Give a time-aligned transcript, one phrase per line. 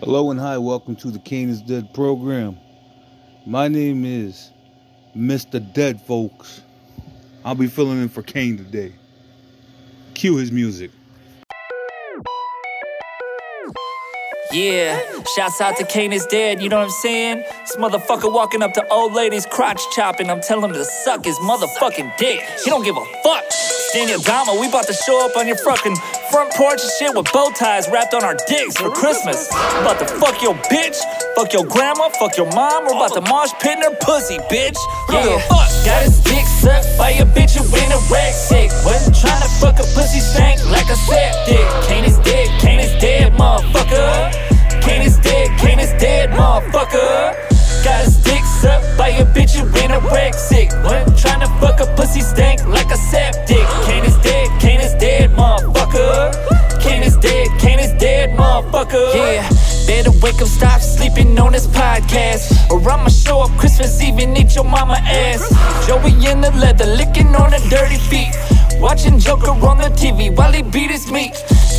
[0.00, 2.58] Hello and hi, welcome to the Kane is Dead program.
[3.46, 4.50] My name is
[5.16, 5.72] Mr.
[5.72, 6.60] Dead, folks.
[7.46, 8.92] I'll be filling in for Kane today.
[10.12, 10.90] Cue his music.
[14.56, 14.98] Yeah,
[15.36, 17.44] shouts out to Kane is dead, you know what I'm saying?
[17.60, 20.30] This motherfucker walking up to old ladies crotch chopping.
[20.30, 22.40] I'm telling him to suck his motherfucking dick.
[22.64, 23.44] He don't give a fuck.
[23.92, 25.94] Daniel Gama, we about to show up on your fucking
[26.30, 29.46] front porch and shit with bow ties wrapped on our dicks for Christmas.
[29.52, 30.96] I'm about to fuck your bitch,
[31.36, 32.86] fuck your grandma, fuck your mom.
[32.86, 34.78] We're about to mosh pit in her pussy, bitch.
[35.12, 35.68] Yeah, fuck.
[35.84, 38.70] Got his dick sucked by a bitch who in a rag sick.
[38.84, 41.88] Wasn't trying to fuck a pussy stank like a septic.
[41.88, 44.45] Kane is dead, Kane is dead, motherfucker.
[44.86, 47.34] Kane is dead, Kane is dead, motherfucker.
[47.82, 50.70] Got his dick sucked by a bitch who in a wreck sick.
[51.18, 53.66] Trying to fuck a pussy stank like a septic.
[53.86, 56.80] Kane is dead, Kane is dead, motherfucker.
[56.80, 59.14] Kane is dead, Kane is dead, motherfucker.
[59.14, 59.48] Yeah,
[59.88, 62.70] better wake up, stop sleeping on this podcast.
[62.70, 65.42] Or I'ma show up Christmas Eve and eat your mama ass.
[65.86, 68.34] Joey in the leather, licking on her dirty feet.
[68.80, 71.32] Watching Joker on the TV while he beat his meat.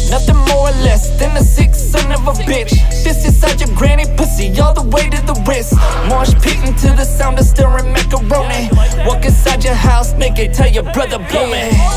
[0.09, 2.71] Nothing more or less than a sick son of a bitch.
[3.03, 5.75] This inside your granny pussy, all the way to the wrist.
[6.09, 8.69] Marsh pitting to the sound of stirring macaroni.
[9.05, 11.51] Walk inside your house naked, tell your brother blow.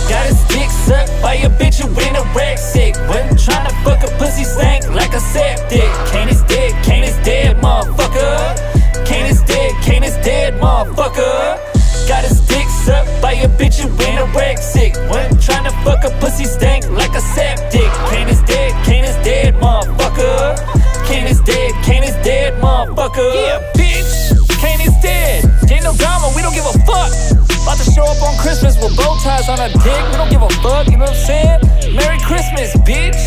[0.08, 2.94] Got his dick sucked by a bitch who in a wreck sick.
[3.08, 5.90] Wasn't trying to fuck a pussy stank like a septic.
[6.12, 9.06] Kane is dead, Kane is dead, motherfucker.
[9.06, 11.69] Kane is dead, Kane is dead, motherfucker.
[13.42, 14.94] A bitch who in a wreck sick.
[15.40, 17.90] Trying to fuck a pussy stank like a septic.
[18.10, 20.56] Kane is dead, Kane is dead, motherfucker.
[21.06, 23.34] Kane is dead, Kane is dead, motherfucker.
[23.34, 25.44] Yeah, bitch, Kane is dead.
[25.70, 27.12] Ain't no drama, we don't give a fuck.
[27.62, 30.02] About to show up on Christmas with bow ties on our dick.
[30.10, 31.94] We don't give a fuck, you know what I'm saying?
[31.94, 33.20] Merry Christmas, bitch.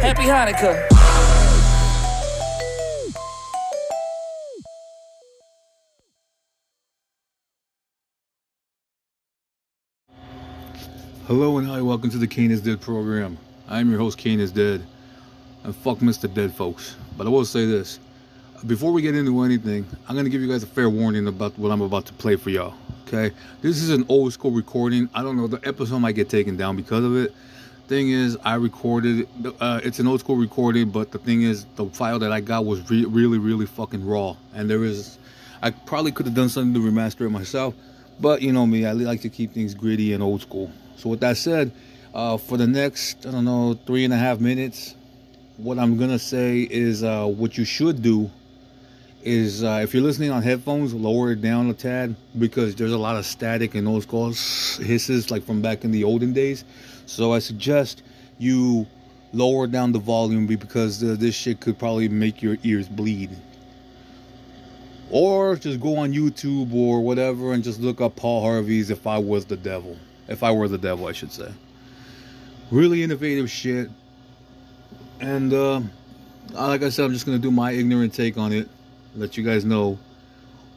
[0.00, 0.76] Happy Hanukkah.
[11.26, 13.36] Hello and hi, welcome to the Kane is Dead program.
[13.68, 14.80] I'm your host, Kane is Dead.
[15.64, 16.32] And fuck Mr.
[16.32, 16.94] Dead, folks.
[17.18, 17.98] But I will say this.
[18.64, 21.58] Before we get into anything, I'm going to give you guys a fair warning about
[21.58, 22.74] what I'm about to play for y'all.
[23.08, 23.34] Okay?
[23.60, 25.10] This is an old school recording.
[25.16, 27.34] I don't know, the episode might get taken down because of it.
[27.88, 31.86] Thing is, I recorded, uh, it's an old school recording, but the thing is, the
[31.86, 34.36] file that I got was re- really, really fucking raw.
[34.54, 35.18] And there is,
[35.60, 37.74] I probably could have done something to remaster it myself.
[38.20, 40.70] But you know me, I like to keep things gritty and old school.
[40.96, 41.72] So with that said,
[42.14, 44.94] uh, for the next I don't know three and a half minutes,
[45.56, 48.30] what I'm gonna say is uh, what you should do
[49.22, 52.98] is uh, if you're listening on headphones, lower it down a tad because there's a
[52.98, 56.64] lot of static and those calls hisses like from back in the olden days.
[57.06, 58.02] So I suggest
[58.38, 58.86] you
[59.32, 63.30] lower down the volume because uh, this shit could probably make your ears bleed.
[65.10, 69.18] Or just go on YouTube or whatever and just look up Paul Harvey's If I
[69.18, 69.96] Was the Devil.
[70.28, 71.52] If I Were the Devil, I should say.
[72.70, 73.90] Really innovative shit.
[75.20, 75.80] And, uh,
[76.52, 78.68] like I said, I'm just going to do my ignorant take on it.
[79.14, 79.98] Let you guys know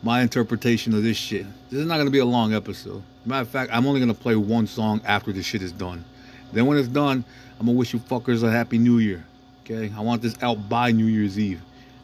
[0.01, 1.45] my interpretation of this shit.
[1.69, 3.03] This is not going to be a long episode.
[3.25, 6.05] Matter of fact, I'm only going to play one song after this shit is done.
[6.53, 7.25] Then when it's done,
[7.59, 9.25] I'm going to wish you fuckers a happy new year.
[9.63, 9.91] Okay?
[9.95, 11.61] I want this out by New Year's Eve.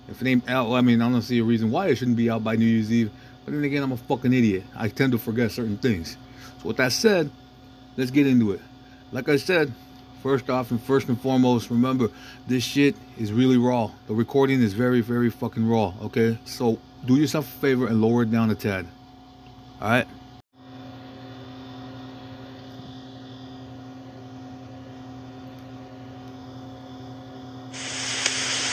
[0.08, 2.30] If it ain't out, I mean, I don't see a reason why it shouldn't be
[2.30, 3.12] out by New Year's Eve.
[3.44, 4.64] But then again, I'm a fucking idiot.
[4.76, 6.18] I tend to forget certain things.
[6.62, 7.30] So with that said,
[7.98, 8.62] let's get into it.
[9.12, 9.74] Like I said,
[10.24, 12.10] first off and first and foremost, remember
[12.48, 13.92] this shit is really raw.
[14.08, 15.94] The recording is very, very fucking raw.
[16.02, 18.88] Okay, so do yourself a favor and lower it down a tad.
[19.82, 20.08] All right.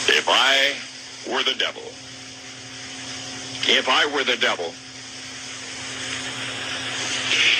[0.08, 0.74] If I
[1.30, 1.82] were the devil,
[3.68, 4.72] if I were the devil,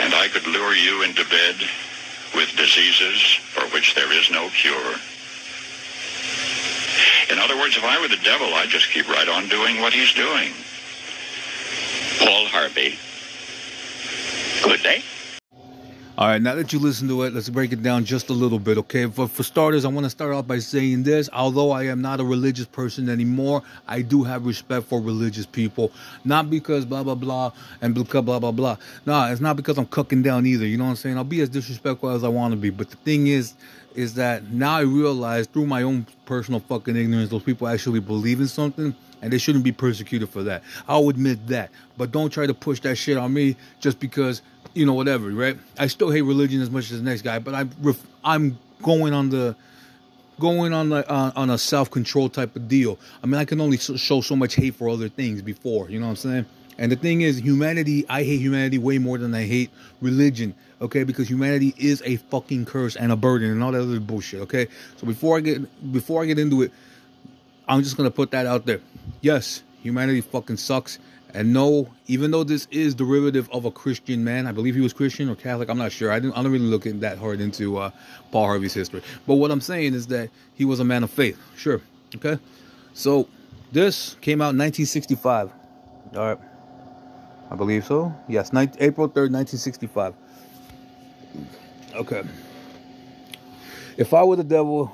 [0.00, 1.56] and I could lure you into bed
[2.34, 3.20] with diseases
[3.52, 4.94] for which there is no cure.
[7.30, 9.92] In other words, if I were the devil, I'd just keep right on doing what
[9.92, 10.52] he's doing.
[12.18, 12.98] Paul Harvey.
[14.62, 15.02] Good day.
[16.18, 18.58] All right, now that you listen to it, let's break it down just a little
[18.58, 19.04] bit, okay?
[19.04, 21.28] For, for starters, I want to start off by saying this.
[21.30, 25.92] Although I am not a religious person anymore, I do have respect for religious people.
[26.24, 27.52] Not because blah, blah, blah,
[27.82, 28.78] and blah, blah, blah, blah.
[29.04, 30.64] Nah, it's not because I'm cooking down either.
[30.64, 31.18] You know what I'm saying?
[31.18, 32.70] I'll be as disrespectful as I want to be.
[32.70, 33.52] But the thing is,
[33.94, 38.40] is that now I realize through my own personal fucking ignorance, those people actually believe
[38.40, 38.94] in something
[39.26, 40.62] and they shouldn't be persecuted for that.
[40.86, 41.70] I'll admit that.
[41.96, 44.40] But don't try to push that shit on me just because
[44.76, 45.56] you know, whatever, right?
[45.78, 47.70] I still hate religion as much as the next guy, but I'm
[48.22, 49.56] I'm going on the
[50.38, 52.98] going on the uh, on a self control type of deal.
[53.22, 56.06] I mean, I can only show so much hate for other things before, you know
[56.06, 56.46] what I'm saying?
[56.78, 59.70] And the thing is, humanity, I hate humanity way more than I hate
[60.02, 61.04] religion, okay?
[61.04, 64.68] Because humanity is a fucking curse and a burden and all that other bullshit, okay?
[64.98, 66.72] So before I get before I get into it,
[67.68, 68.80] I'm just gonna put that out there.
[69.20, 70.98] Yes, humanity fucking sucks.
[71.34, 74.94] And no, even though this is derivative of a Christian man, I believe he was
[74.94, 75.68] Christian or Catholic.
[75.68, 76.10] I'm not sure.
[76.10, 77.90] I, didn't, I don't really look in that hard into uh,
[78.30, 79.02] Paul Harvey's history.
[79.26, 81.38] But what I'm saying is that he was a man of faith.
[81.54, 81.82] Sure.
[82.14, 82.38] Okay.
[82.94, 83.28] So
[83.70, 85.50] this came out in 1965.
[86.14, 86.38] All right.
[87.50, 88.14] I believe so.
[88.28, 90.14] Yes, 19, April 3rd, 1965.
[91.94, 92.22] Okay.
[93.96, 94.92] If I were the devil,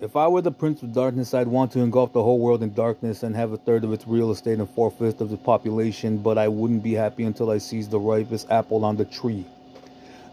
[0.00, 2.74] if I were the prince of darkness, I'd want to engulf the whole world in
[2.74, 6.18] darkness and have a third of its real estate and four fifths of the population,
[6.18, 9.46] but I wouldn't be happy until I seized the ripest apple on the tree.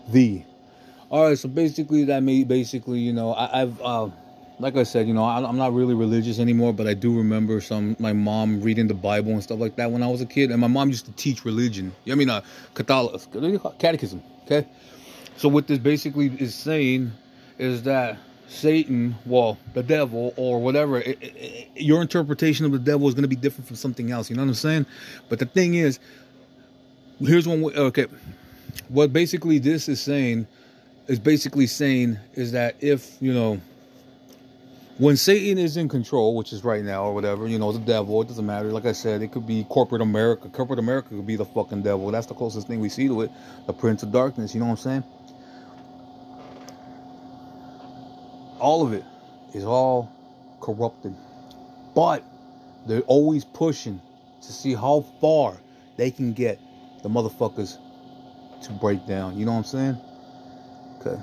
[0.10, 0.44] The.
[1.10, 4.10] Alright, so basically, that made basically, you know, I, have uh,
[4.60, 7.62] like I said, you know, I, am not really religious anymore, but I do remember
[7.62, 10.52] some, my mom reading the Bible and stuff like that when I was a kid,
[10.52, 11.94] and my mom used to teach religion.
[12.12, 12.42] I mean, uh,
[12.76, 13.22] Catholic,
[13.80, 14.68] catechism, okay?
[15.38, 17.12] So what this basically is saying
[17.58, 18.18] is that
[18.48, 23.24] Satan, well, the devil, or whatever, it, it, your interpretation of the devil is going
[23.24, 24.30] to be different from something else.
[24.30, 24.86] You know what I'm saying?
[25.30, 26.00] But the thing is,
[27.20, 27.64] here's one.
[27.64, 28.08] Okay,
[28.90, 30.48] what basically this is saying
[31.08, 33.60] is basically saying is that if you know
[35.00, 38.22] when Satan is in control, which is right now or whatever, you know, the devil,
[38.22, 38.72] it doesn't matter.
[38.72, 40.50] Like I said, it could be corporate America.
[40.50, 42.12] Corporate America could be the fucking devil.
[42.12, 43.32] That's the closest thing we see to it.
[43.66, 45.04] The Prince of Darkness, you know what I'm saying?
[48.64, 49.04] All of it
[49.54, 50.10] is all
[50.62, 51.14] corrupted.
[51.94, 52.24] But
[52.88, 54.02] they're always pushing
[54.42, 55.58] to see how far
[55.98, 56.60] they can get
[57.04, 57.78] the motherfuckers
[58.64, 59.38] to break down.
[59.38, 59.98] You know what I'm saying?
[61.00, 61.22] Okay.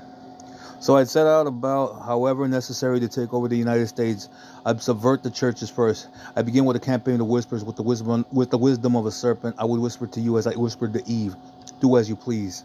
[0.80, 4.28] So I'd set out about however necessary to take over the United States.
[4.64, 6.09] I'd subvert the churches first.
[6.37, 9.11] I begin with a campaign of whispers with the wisdom with the wisdom of a
[9.11, 9.56] serpent.
[9.59, 11.35] I would whisper to you as I whispered to Eve,
[11.80, 12.64] do as you please.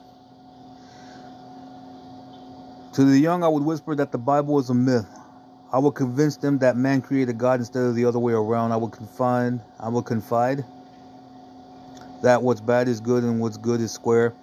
[2.96, 5.06] To the young, I would whisper that the Bible is a myth.
[5.74, 8.72] I would convince them that man created God instead of the other way around.
[8.72, 10.64] I would confide, I would confide
[12.24, 14.34] that what's bad is good and what's good is square.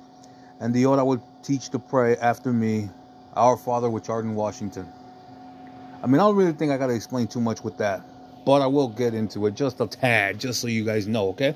[0.61, 2.91] And the old I would teach to pray after me,
[3.33, 4.87] Our Father which art in Washington.
[6.03, 8.03] I mean, I don't really think I gotta explain too much with that,
[8.45, 11.55] but I will get into it just a tad, just so you guys know, okay?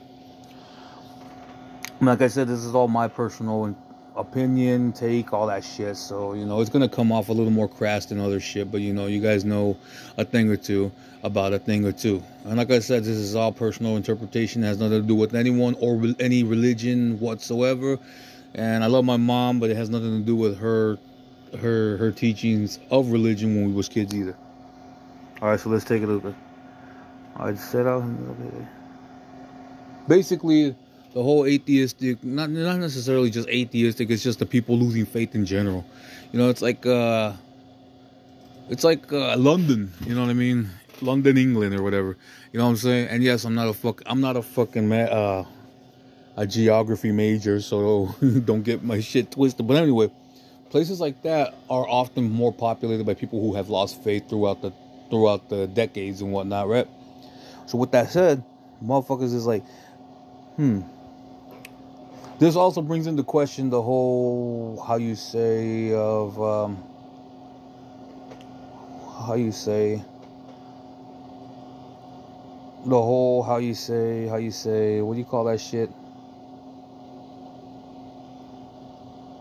[2.01, 3.67] Like I said, this is all my personal
[4.17, 5.97] opinion, take, all that shit.
[5.97, 8.71] So, you know, it's going to come off a little more crass than other shit,
[8.73, 9.77] but, you know, you guys know
[10.17, 10.91] a thing or two
[11.23, 12.23] about a thing or two.
[12.45, 15.35] And like I said, this is all personal interpretation, it has nothing to do with
[15.35, 17.99] anyone or re- any religion whatsoever.
[18.55, 20.99] And I love my mom, but it has nothing to do with her
[21.61, 24.37] her her teachings of religion when we was kids either.
[25.41, 26.35] All right, so let's take a look.
[27.37, 28.03] I just set out
[30.09, 30.75] basically
[31.17, 35.47] the whole atheistic not not necessarily just atheistic it's just the people losing faith in
[35.47, 35.83] general.
[36.31, 37.33] You know it's like uh
[38.69, 40.69] it's like uh, london you know what i mean?
[41.01, 42.19] London england or whatever.
[42.53, 43.09] You know what i'm saying?
[43.09, 45.45] And yes i'm not a fuck i'm not a fucking ma- uh
[46.37, 49.67] a geography major so don't get my shit twisted.
[49.67, 50.11] But anyway
[50.69, 54.71] places like that are often more populated by people who have lost faith throughout the
[55.09, 56.89] throughout the decades and whatnot right?
[57.65, 58.45] So with that said
[58.85, 59.65] motherfuckers is like
[60.57, 60.83] hmm
[62.39, 66.83] this also brings into question the whole, how you say, of, um,
[69.27, 70.03] how you say,
[72.85, 75.91] the whole, how you say, how you say, what do you call that shit?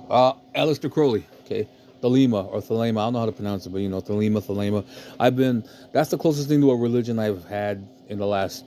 [0.10, 1.68] Uh, Aleister Crowley, okay.
[2.02, 4.86] Thelema or Thelema, I don't know how to pronounce it, but you know, Thelema, Thelema.
[5.20, 8.64] I've been, that's the closest thing to a religion I've had in the last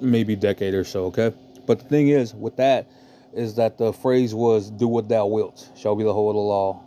[0.00, 1.32] maybe decade or so, okay?
[1.66, 2.86] But the thing is, with that,
[3.34, 6.40] is that the phrase was "Do what thou wilt shall be the whole of the
[6.40, 6.80] law."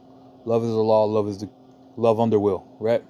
[0.46, 1.06] Love is the law.
[1.06, 1.50] Love is the
[1.98, 2.64] love under will.
[2.80, 3.04] Right.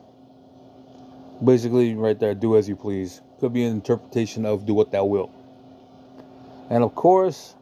[1.43, 3.21] Basically, right there, do as you please.
[3.39, 5.31] Could be an interpretation of "Do what thou wilt."
[6.69, 7.55] And of course,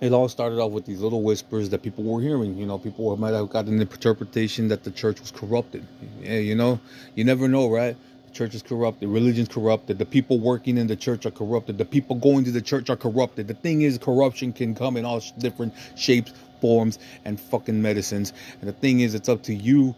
[0.00, 2.56] it all started off with these little whispers that people were hearing.
[2.56, 5.84] You know, people might have got an interpretation that the church was corrupted.
[6.22, 6.78] Yeah, you know,
[7.14, 7.96] you never know, right?
[8.34, 12.16] Church is corrupted, religion's corrupted, the people working in the church are corrupted, the people
[12.16, 13.48] going to the church are corrupted.
[13.48, 18.32] The thing is, corruption can come in all different shapes, forms, and fucking medicines.
[18.60, 19.94] And the thing is, it's up to you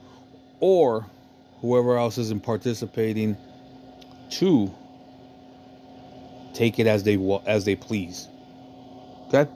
[0.61, 1.07] or
[1.61, 3.37] whoever else isn't participating
[4.31, 4.73] to
[6.55, 7.17] take it as they
[7.47, 8.29] as they please.
[9.29, 9.51] Okay.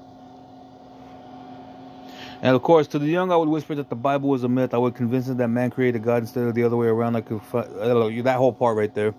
[2.43, 4.73] And of course, to the young, I would whisper that the Bible was a myth.
[4.73, 7.17] I would convince them that man created God instead of the other way around.
[7.17, 9.15] I could, I don't know, that whole part right there.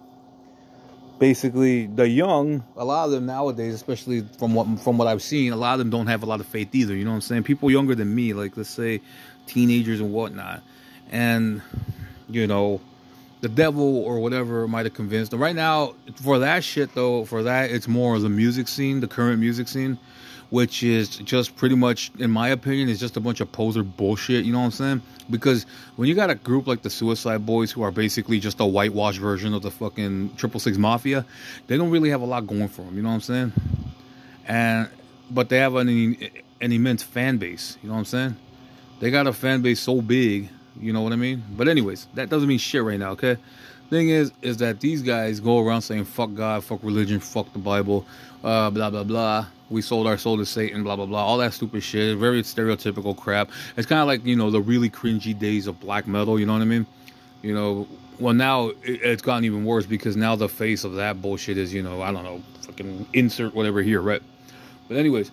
[1.20, 5.54] Basically, the young, a lot of them nowadays, especially from what from what I've seen,
[5.54, 6.96] a lot of them don't have a lot of faith either.
[6.96, 7.44] You know what I'm saying?
[7.44, 9.01] People younger than me, like let's say
[9.46, 10.63] teenagers and whatnot,
[11.12, 11.62] and
[12.28, 12.82] you know,
[13.42, 15.40] the devil or whatever might have convinced them.
[15.40, 19.08] Right now, for that shit though, for that, it's more of the music scene, the
[19.08, 20.00] current music scene
[20.51, 24.43] which is just pretty much, in my opinion, is just a bunch of poser bullshit.
[24.43, 25.01] You know what I'm saying?
[25.29, 25.63] Because
[25.96, 29.17] when you got a group like the Suicide Boys, who are basically just a whitewash
[29.17, 31.25] version of the fucking Triple Six Mafia,
[31.67, 32.98] they don't really have a lot going for them.
[32.98, 33.53] You know what I'm saying?
[34.46, 34.89] And
[35.31, 35.88] but they have an
[36.60, 37.77] an immense fan base.
[37.81, 38.36] You know what I'm saying?
[39.00, 40.50] They got a fan base so big.
[40.79, 41.43] You know what I mean?
[41.55, 43.12] But anyways, that doesn't mean shit right now.
[43.12, 43.38] Okay.
[43.89, 47.60] Thing is, is that these guys go around saying "fuck God," "fuck religion," "fuck the
[47.60, 48.05] Bible,"
[48.43, 51.54] uh, blah blah blah we sold our soul to Satan, blah blah blah, all that
[51.54, 52.18] stupid shit.
[52.18, 53.50] Very stereotypical crap.
[53.78, 56.40] It's kind of like you know the really cringy days of black metal.
[56.40, 56.86] You know what I mean?
[57.42, 57.88] You know,
[58.20, 61.82] well now it's gotten even worse because now the face of that bullshit is you
[61.82, 64.22] know I don't know fucking insert whatever here, right?
[64.88, 65.32] But anyways,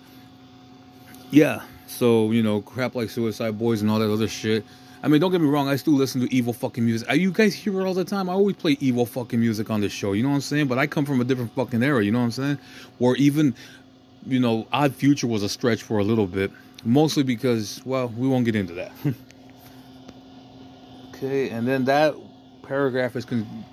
[1.29, 1.61] yeah.
[1.87, 4.63] So you know crap like Suicide Boys and all that other shit.
[5.01, 5.69] I mean, don't get me wrong.
[5.69, 7.09] I still listen to evil fucking music.
[7.13, 8.29] You guys hear it all the time.
[8.29, 10.11] I always play evil fucking music on this show.
[10.11, 10.67] You know what I'm saying?
[10.67, 12.03] But I come from a different fucking era.
[12.03, 12.59] You know what I'm saying?
[12.97, 13.55] Where even
[14.25, 16.51] you know, Odd Future was a stretch for a little bit,
[16.83, 18.91] mostly because, well, we won't get into that.
[21.09, 22.15] okay, and then that
[22.63, 23.65] paragraph is con-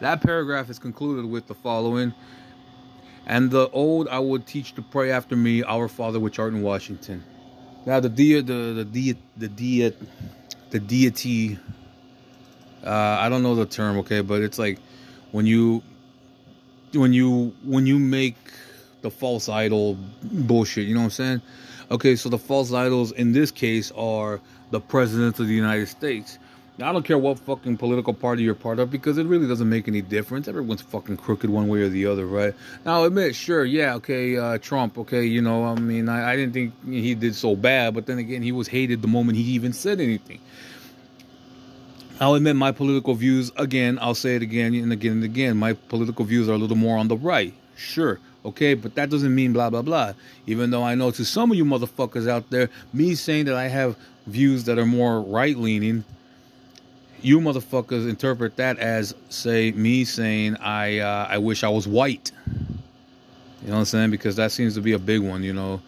[0.00, 2.12] that paragraph is concluded with the following.
[3.24, 6.62] And the old I would teach to pray after me, Our Father which art in
[6.62, 7.22] Washington.
[7.86, 9.94] Now the de- the the de- the de-
[10.70, 11.58] the deity.
[12.84, 14.80] Uh, I don't know the term, okay, but it's like
[15.30, 15.82] when you
[16.92, 18.36] when you when you make
[19.02, 20.86] the false idol bullshit.
[20.86, 21.42] You know what I'm saying?
[21.90, 24.40] Okay, so the false idols in this case are
[24.70, 26.38] the president of the United States.
[26.78, 29.68] Now, I don't care what fucking political party you're part of because it really doesn't
[29.68, 30.48] make any difference.
[30.48, 32.54] Everyone's fucking crooked one way or the other, right?
[32.86, 36.36] Now, I'll admit, sure, yeah, okay, uh, Trump, okay, you know, I mean, I, I
[36.36, 39.44] didn't think he did so bad, but then again, he was hated the moment he
[39.52, 40.40] even said anything.
[42.20, 45.58] I'll admit my political views, again, I'll say it again and again and again.
[45.58, 47.52] My political views are a little more on the right.
[47.76, 48.18] Sure.
[48.44, 50.14] Okay, but that doesn't mean blah, blah, blah.
[50.46, 53.68] Even though I know to some of you motherfuckers out there, me saying that I
[53.68, 53.96] have
[54.26, 56.04] views that are more right leaning,
[57.20, 62.32] you motherfuckers interpret that as, say, me saying I uh, I wish I was white.
[63.62, 64.10] You know what I'm saying?
[64.10, 65.80] Because that seems to be a big one, you know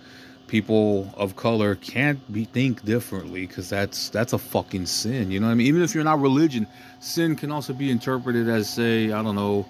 [0.46, 5.46] people of color can't be think differently because that's that's a fucking sin you know
[5.46, 6.66] what i mean even if you're not religion
[7.00, 9.66] sin can also be interpreted as say i don't know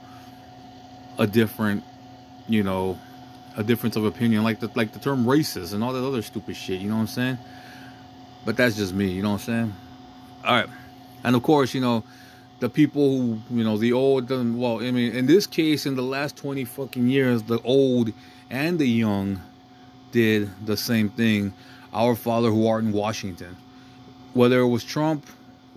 [1.18, 1.82] a different
[2.48, 2.98] you know
[3.56, 6.56] a difference of opinion like the like the term racist and all that other stupid
[6.56, 7.38] shit you know what i'm saying
[8.44, 9.74] but that's just me you know what i'm saying
[10.44, 10.68] all right
[11.22, 12.02] and of course you know
[12.60, 16.02] the people who you know the old well i mean in this case in the
[16.02, 18.12] last 20 fucking years the old
[18.50, 19.40] and the young
[20.14, 21.52] did the same thing.
[21.92, 23.56] Our Father who art in Washington.
[24.32, 25.26] Whether it was Trump,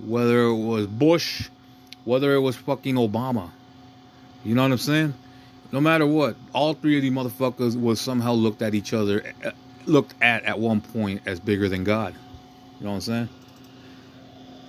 [0.06, 1.50] whether it was Bush,
[2.06, 3.50] whether it was fucking Obama.
[4.46, 5.14] You know what I'm saying?
[5.72, 9.52] No matter what, all three of these motherfuckers was somehow looked at each other, eh,
[9.86, 12.14] looked at at one point as bigger than God.
[12.80, 13.30] You know what I'm saying?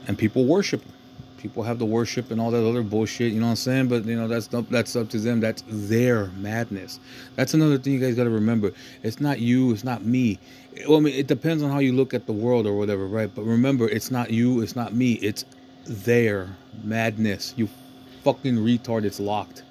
[0.07, 0.93] And people worship them
[1.39, 3.33] people have the worship and all that other bullshit.
[3.33, 3.89] You know what I'm saying?
[3.89, 5.41] But you know that's up, that's up to them.
[5.41, 7.01] That's their madness.
[7.37, 8.73] That's another thing you guys got to remember.
[9.03, 9.73] It's not you.
[9.73, 10.39] It's not me.
[10.87, 13.31] Well, I mean, it depends on how you look at the world or whatever, right?
[13.35, 14.61] But remember, it's not you.
[14.61, 15.15] It's not me.
[15.15, 15.45] It's
[15.87, 16.49] their
[16.85, 17.55] madness.
[17.57, 17.69] You
[18.23, 19.05] fucking retard.
[19.05, 19.63] It's locked.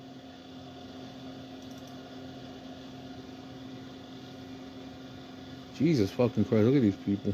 [5.77, 6.65] Jesus fucking Christ!
[6.65, 7.33] Look at these people.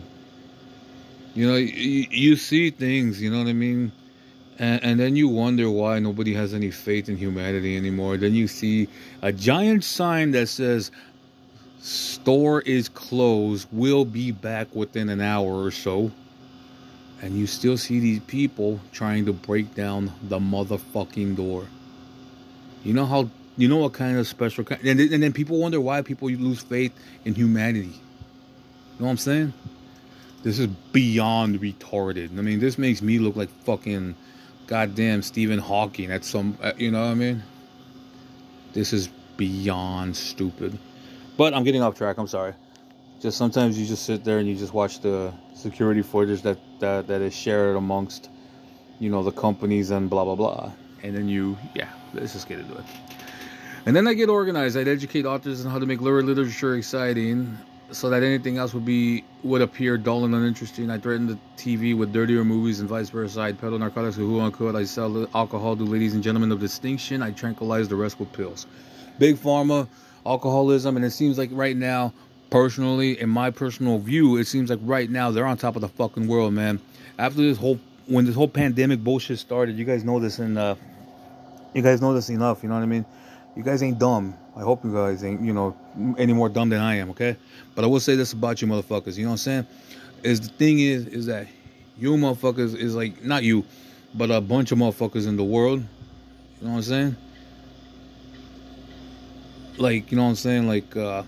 [1.34, 3.22] You know, you, you see things.
[3.22, 3.92] You know what I mean?
[4.60, 8.18] And, and, then you wonder why nobody has any faith in humanity anymore.
[8.18, 8.88] Then you see
[9.24, 10.92] a giant sign that says,
[11.80, 16.12] Store is closed, we'll be back within an hour or so.
[17.22, 21.66] And you still see these people trying to break down the motherfucking door.
[22.84, 25.82] You know how, you know what kind of special kind, and, and then people wonder
[25.82, 26.94] why people lose faith
[27.26, 27.94] in humanity.
[28.94, 29.54] You know what I'm saying?
[30.44, 32.38] This is beyond retarded.
[32.38, 34.16] I mean, this makes me look like fucking
[34.68, 37.44] goddamn Stephen Hawking at some, uh, you know what I mean?
[38.74, 40.78] This is beyond stupid.
[41.38, 42.18] But I'm getting off track.
[42.18, 42.54] I'm sorry.
[43.20, 47.08] Just sometimes you just sit there and you just watch the security footage that that,
[47.08, 48.30] that is shared amongst,
[49.00, 50.72] you know, the companies and blah blah blah.
[51.04, 52.86] And then you, yeah, let's just get into it.
[53.86, 54.78] And then I get organized.
[54.78, 57.58] I'd educate authors on how to make literary literature exciting
[57.92, 60.90] so that anything else would be would appear dull and uninteresting.
[60.90, 63.42] I threaten the TV with dirtier movies and vice versa.
[63.42, 64.76] I peddle narcotics with who I could.
[64.76, 67.22] I sell alcohol to ladies and gentlemen of distinction.
[67.22, 68.66] I tranquilize the rest with pills.
[69.20, 69.88] Big pharma,
[70.26, 72.14] alcoholism, and it seems like right now,
[72.50, 75.90] personally, in my personal view, it seems like right now they're on top of the
[75.90, 76.80] fucking world, man.
[77.20, 80.76] After this whole when this whole pandemic bullshit started, you guys know this and uh,
[81.74, 82.64] you guys know this enough.
[82.64, 83.06] You know what I mean?
[83.56, 84.36] You guys ain't dumb.
[84.56, 85.76] I hope you guys ain't, you know,
[86.18, 87.38] any more dumb than I am, okay?
[87.74, 89.68] But I will say this about you motherfuckers, you know what I'm saying?
[90.22, 91.48] Is the thing is, is that
[91.98, 93.66] you motherfuckers is like, not you,
[94.14, 97.16] but a bunch of motherfuckers in the world, you know what I'm saying?
[99.78, 100.68] Like, you know what I'm saying?
[100.68, 101.24] Like, uh,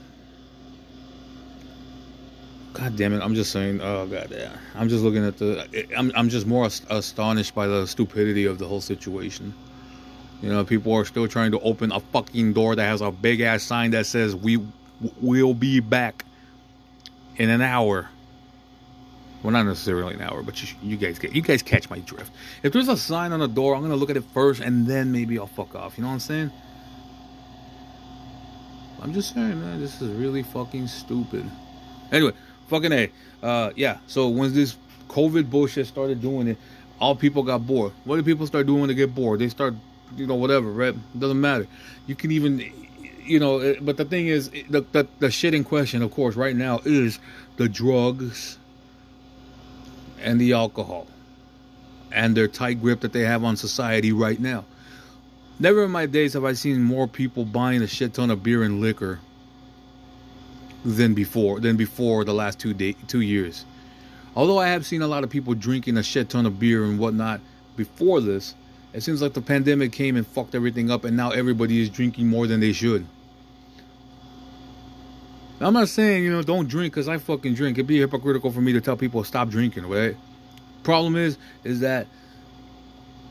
[2.75, 3.21] God damn it!
[3.21, 3.79] I'm just saying.
[3.81, 4.51] Oh god, yeah.
[4.75, 5.88] I'm just looking at the.
[5.97, 9.53] I'm I'm just more astonished by the stupidity of the whole situation.
[10.41, 13.41] You know, people are still trying to open a fucking door that has a big
[13.41, 14.65] ass sign that says we
[15.21, 16.26] will be back
[17.38, 18.10] in an hour.
[19.43, 22.32] Well, not necessarily an hour, but you, you, guys get you guys catch my drift.
[22.63, 25.12] If there's a sign on the door, I'm gonna look at it first, and then
[25.12, 25.98] maybe I'll fuck off.
[25.98, 26.52] You know what I'm saying?
[29.02, 31.50] I'm just saying, man, this is really fucking stupid.
[32.12, 32.32] Anyway,
[32.67, 33.12] fucking a,
[33.43, 34.00] uh, yeah.
[34.08, 34.78] So when this
[35.10, 36.58] COVID bullshit started doing it,
[37.00, 37.91] all people got bored.
[38.04, 39.39] What do people start doing when they get bored?
[39.39, 39.76] They start
[40.15, 40.93] you know, whatever, right?
[40.93, 41.67] It doesn't matter.
[42.07, 42.71] You can even,
[43.23, 46.35] you know, eh, but the thing is, the, the, the shit in question, of course,
[46.35, 47.19] right now is
[47.57, 48.57] the drugs
[50.21, 51.07] and the alcohol
[52.11, 54.65] and their tight grip that they have on society right now.
[55.59, 58.63] Never in my days have I seen more people buying a shit ton of beer
[58.63, 59.19] and liquor
[60.83, 63.65] than before than before the last two day, two years.
[64.35, 66.99] Although I have seen a lot of people drinking a shit ton of beer and
[66.99, 67.39] whatnot
[67.77, 68.53] before this,
[68.95, 72.27] it seems like the pandemic came and fucked everything up, and now everybody is drinking
[72.27, 73.05] more than they should.
[75.60, 77.77] I'm not saying, you know, don't drink because I fucking drink.
[77.77, 80.15] It'd be hypocritical for me to tell people stop drinking, right?
[80.84, 82.08] Problem is, is that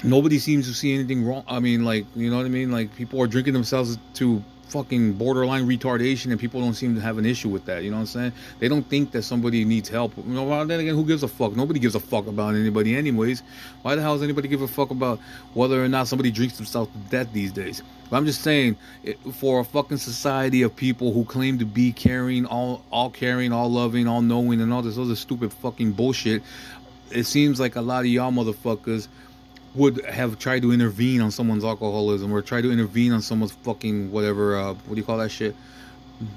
[0.02, 1.44] nobody seems to see anything wrong.
[1.48, 2.70] I mean, like, you know what I mean?
[2.70, 7.18] Like, people are drinking themselves to fucking borderline retardation and people don't seem to have
[7.18, 7.82] an issue with that.
[7.82, 8.32] You know what I'm saying?
[8.58, 10.16] They don't think that somebody needs help.
[10.16, 11.54] You know, well, then again, who gives a fuck?
[11.54, 13.42] Nobody gives a fuck about anybody, anyways.
[13.82, 15.20] Why the hell does anybody give a fuck about
[15.54, 17.82] whether or not somebody drinks themselves to death these days?
[18.10, 21.92] But I'm just saying, it, for a fucking society of people who claim to be
[21.92, 26.42] caring, all, all caring, all loving, all knowing, and all this other stupid fucking bullshit,
[27.10, 29.08] it seems like a lot of y'all motherfuckers
[29.74, 34.10] would have tried to intervene on someone's alcoholism or try to intervene on someone's fucking
[34.12, 35.54] whatever uh, what do you call that shit?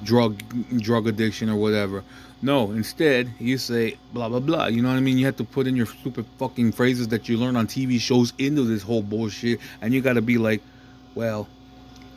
[0.03, 0.41] Drug
[0.79, 2.03] drug addiction or whatever.
[2.41, 4.67] No instead you say blah blah blah.
[4.67, 5.17] You know what i mean?
[5.17, 8.33] You have to put in your stupid fucking phrases that you learn on tv shows
[8.37, 10.61] into this whole bullshit and you got to be like
[11.13, 11.47] well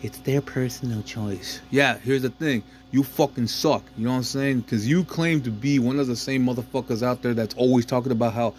[0.02, 1.60] it's their personal choice.
[1.70, 2.62] Yeah here's the thing.
[2.92, 3.84] You fucking suck.
[3.98, 4.60] You know what i'm saying?
[4.60, 8.10] Because you claim to be one of the same motherfuckers out there that's always talking
[8.10, 8.54] about how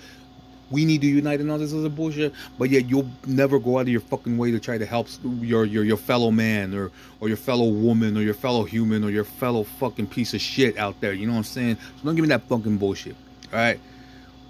[0.71, 3.81] we need to unite and all this other bullshit, but yet you'll never go out
[3.81, 7.27] of your fucking way to try to help your your your fellow man or or
[7.27, 10.99] your fellow woman or your fellow human or your fellow fucking piece of shit out
[11.01, 11.13] there.
[11.13, 11.75] You know what I'm saying?
[11.75, 13.15] So don't give me that fucking bullshit.
[13.51, 13.79] All right.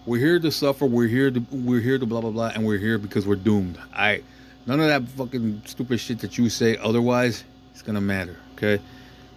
[0.06, 0.86] We're here to suffer.
[0.86, 3.78] We're here to we're here to blah blah blah, and we're here because we're doomed.
[3.78, 4.24] All right.
[4.66, 6.78] None of that fucking stupid shit that you say.
[6.78, 8.38] Otherwise, it's gonna matter.
[8.54, 8.82] Okay.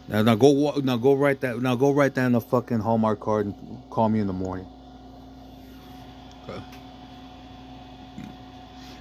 [0.09, 3.21] Now, now go now go write that now go write that in a fucking Hallmark
[3.21, 4.67] card and call me in the morning.
[6.49, 6.61] Okay.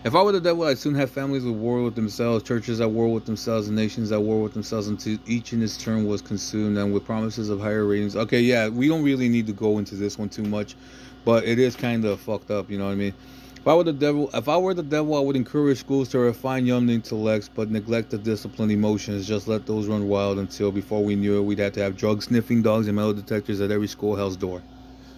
[0.06, 2.92] If I were the devil, I'd soon have families at war with themselves, churches at
[2.92, 6.22] war with themselves, and nations at war with themselves until each in its turn was
[6.22, 8.16] consumed and with promises of higher ratings.
[8.18, 10.76] Okay, yeah, we don't really need to go into this one too much,
[11.24, 13.14] but it is kind of fucked up, you know what I mean?
[13.56, 16.20] If I were the devil, if I were the devil, I would encourage schools to
[16.20, 19.26] refine young intellects, but neglect the disciplined emotions.
[19.26, 22.22] Just let those run wild until, before we knew it, we'd have to have drug
[22.22, 24.62] sniffing dogs and metal detectors at every schoolhouse door.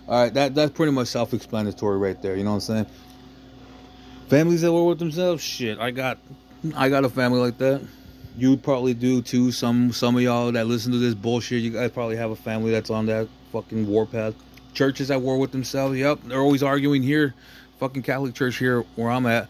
[0.07, 2.35] All right, that that's pretty much self-explanatory right there.
[2.35, 2.85] You know what I'm saying?
[4.27, 5.79] Families that work with themselves, shit.
[5.79, 6.19] I got,
[6.75, 7.81] I got a family like that.
[8.37, 9.51] You probably do too.
[9.51, 12.71] Some some of y'all that listen to this bullshit, you guys probably have a family
[12.71, 14.35] that's on that fucking warpath.
[14.73, 15.97] Churches at war with themselves.
[15.97, 17.33] Yep, they're always arguing here.
[17.79, 19.47] Fucking Catholic church here where I'm at.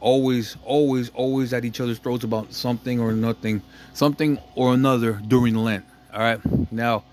[0.00, 3.62] Always, always, always at each other's throats about something or nothing,
[3.94, 5.84] something or another during Lent.
[6.12, 6.40] All right,
[6.72, 7.04] now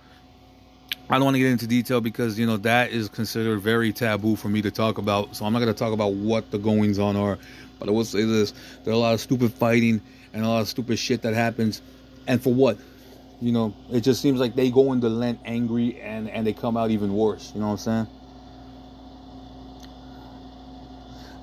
[1.12, 4.38] I don't want to get into detail because you know that is considered very taboo
[4.38, 5.36] for me to talk about.
[5.36, 7.38] So I'm not going to talk about what the goings on are.
[7.80, 8.54] But I will say this:
[8.86, 11.82] there are a lot of stupid fighting and a lot of stupid shit that happens,
[12.28, 12.78] and for what?
[13.42, 16.78] You know, it just seems like they go into Lent angry and and they come
[16.78, 17.52] out even worse.
[17.54, 18.08] You know what I'm saying?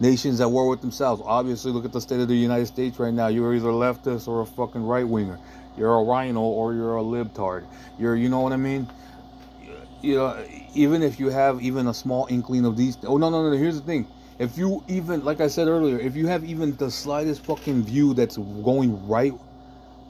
[0.00, 1.20] Nations at war with themselves.
[1.22, 3.26] Obviously, look at the state of the United States right now.
[3.26, 5.38] You're either leftist or a fucking right winger.
[5.76, 7.66] You're a RINO or you're a libtard.
[7.98, 8.88] You're, you know what I mean?
[10.02, 12.96] You know, even if you have even a small inkling of these.
[13.04, 13.56] Oh no, no, no.
[13.56, 14.06] Here's the thing.
[14.38, 18.14] If you even, like I said earlier, if you have even the slightest fucking view
[18.14, 19.32] that's going right,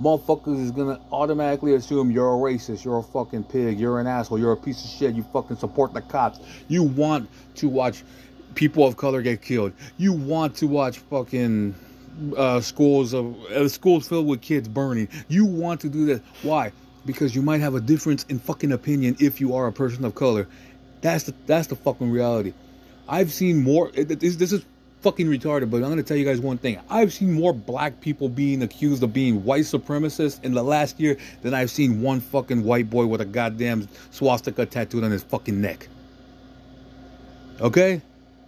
[0.01, 4.39] motherfuckers is gonna automatically assume you're a racist, you're a fucking pig, you're an asshole,
[4.39, 5.15] you're a piece of shit.
[5.15, 6.41] You fucking support the cops.
[6.69, 8.05] You want to watch
[8.55, 9.73] people of color get killed.
[9.97, 11.75] You want to watch fucking
[12.37, 15.09] uh, schools of uh, schools filled with kids burning.
[15.29, 16.21] You want to do this.
[16.43, 16.73] Why?
[17.09, 20.15] Because you might have a difference in fucking opinion if you are a person of
[20.15, 20.47] color.
[21.01, 22.53] That's the that's the fucking reality.
[23.09, 23.91] I've seen more.
[23.93, 24.63] This, this is
[25.01, 26.79] fucking retarded, but I'm gonna tell you guys one thing.
[26.91, 31.17] I've seen more black people being accused of being white supremacists in the last year
[31.41, 35.59] than I've seen one fucking white boy with a goddamn swastika tattooed on his fucking
[35.59, 35.89] neck.
[37.59, 38.03] Okay?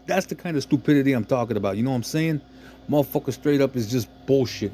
[0.05, 1.79] That's the kind of stupidity I'm talking about.
[1.79, 2.43] You know what I'm saying?
[2.91, 4.73] Motherfucker straight up is just bullshit.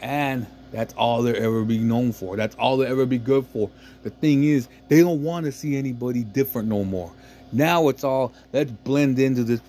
[0.00, 2.36] And that's all they'll ever be known for.
[2.36, 3.70] That's all they'll ever be good for.
[4.02, 7.12] The thing is, they don't want to see anybody different no more.
[7.52, 9.60] Now it's all let's blend into this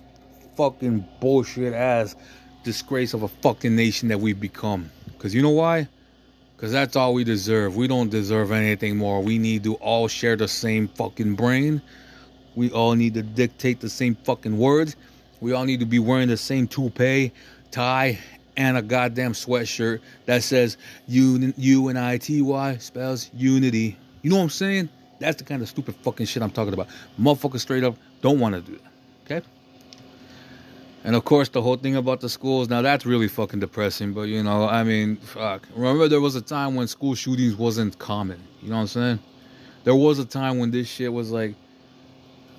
[0.58, 2.16] fucking bullshit ass
[2.64, 4.92] disgrace of a fucking nation that we've become.
[5.08, 5.88] Because you know why?
[6.56, 7.78] Because that's all we deserve.
[7.78, 9.22] We don't deserve anything more.
[9.22, 11.82] We need to all share the same fucking brain.
[12.56, 14.98] We all need to dictate the same fucking words.
[15.40, 17.32] We all need to be wearing the same toupee,
[17.72, 18.20] tie,
[18.60, 23.98] and a goddamn sweatshirt that says U U N I T Y spells unity.
[24.22, 24.90] You know what I'm saying?
[25.20, 26.90] That's the kind of stupid fucking shit I'm talking about.
[27.20, 28.92] Motherfuckers straight up don't want to do that.
[29.26, 29.48] Okay?
[31.06, 34.24] And of course, the whole thing about the schools, now that's really fucking depressing, but
[34.24, 35.66] you know, I mean, fuck.
[35.74, 38.42] Remember there was a time when school shootings wasn't common.
[38.62, 39.20] You know what I'm saying?
[39.86, 41.56] There was a time when this shit was like,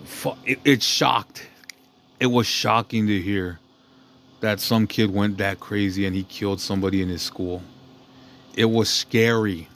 [0.05, 1.47] fuck, it, it shocked.
[2.19, 3.60] It was shocking to hear
[4.41, 7.63] that some kid went that crazy and he killed somebody in his school.
[8.55, 9.69] It was scary.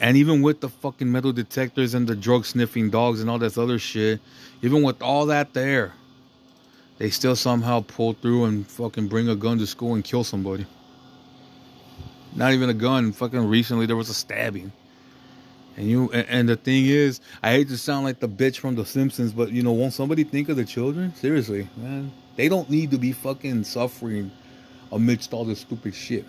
[0.00, 3.58] And even with the fucking metal detectors and the drug sniffing dogs and all this
[3.58, 4.20] other shit,
[4.62, 5.94] even with all that there,
[6.98, 10.66] they still somehow pull through and fucking bring a gun to school and kill somebody.
[12.34, 13.12] Not even a gun.
[13.12, 14.72] Fucking recently there was a stabbing.
[15.78, 18.74] And you and, and the thing is, I hate to sound like the bitch from
[18.74, 21.14] The Simpsons, but you know, won't somebody think of the children?
[21.14, 22.10] Seriously, man.
[22.34, 24.32] They don't need to be fucking suffering
[24.90, 26.24] amidst all this stupid shit.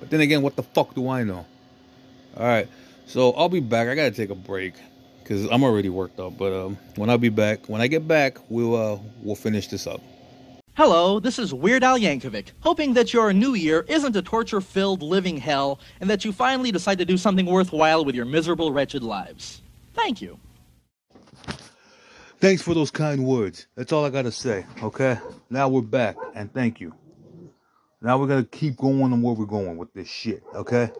[0.00, 1.44] But then again, what the fuck do I know?
[2.34, 2.68] Alright,
[3.06, 3.88] so I'll be back.
[3.88, 4.72] I gotta take a break.
[5.26, 6.38] Cause I'm already worked up.
[6.38, 9.86] But um, when I'll be back, when I get back, we'll uh, we'll finish this
[9.86, 10.00] up.
[10.76, 15.00] Hello, this is Weird Al Yankovic, hoping that your new year isn't a torture filled
[15.00, 19.02] living hell and that you finally decide to do something worthwhile with your miserable, wretched
[19.02, 19.62] lives.
[19.94, 20.38] Thank you.
[22.40, 23.68] Thanks for those kind words.
[23.74, 25.18] That's all I gotta say, okay?
[25.48, 26.92] Now we're back, and thank you.
[28.02, 30.90] Now we're gonna keep going on where we're going with this shit, okay?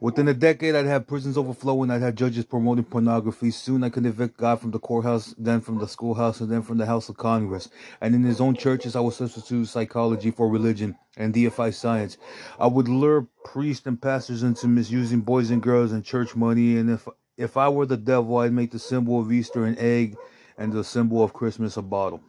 [0.00, 1.90] Within a decade, I'd have prisons overflowing.
[1.90, 3.50] I'd have judges promoting pornography.
[3.50, 6.78] Soon, I could evict God from the courthouse, then from the schoolhouse, and then from
[6.78, 7.68] the House of Congress.
[8.00, 12.16] And in his own churches, I would substitute psychology for religion and deify science.
[12.58, 16.78] I would lure priests and pastors into misusing boys and girls and church money.
[16.78, 20.16] And if if I were the devil, I'd make the symbol of Easter an egg,
[20.56, 22.22] and the symbol of Christmas a bottle.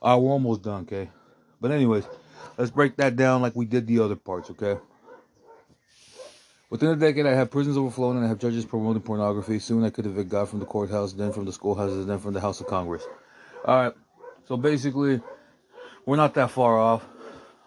[0.00, 1.10] All right, we're almost done, okay?
[1.60, 2.04] But anyways,
[2.56, 4.80] let's break that down like we did the other parts, okay?
[6.72, 9.58] Within a decade, I have prisons overflowing and I have judges promoting pornography.
[9.58, 12.40] Soon I could evict God from the courthouse, then from the schoolhouses, then from the
[12.40, 13.02] House of Congress.
[13.66, 13.92] All right.
[14.48, 15.20] So basically,
[16.06, 17.06] we're not that far off.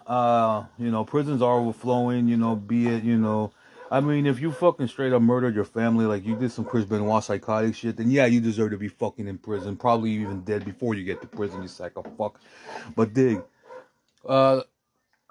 [0.08, 3.52] Uh, you know, prisons are overflowing, you know, be it, you know,
[3.91, 6.86] I mean, if you fucking straight up murdered your family, like you did some Chris
[6.86, 9.76] Benoit psychotic shit, then yeah, you deserve to be fucking in prison.
[9.76, 12.39] Probably even dead before you get to prison, you of fuck.
[12.96, 13.44] But dig.
[14.28, 14.62] Uh,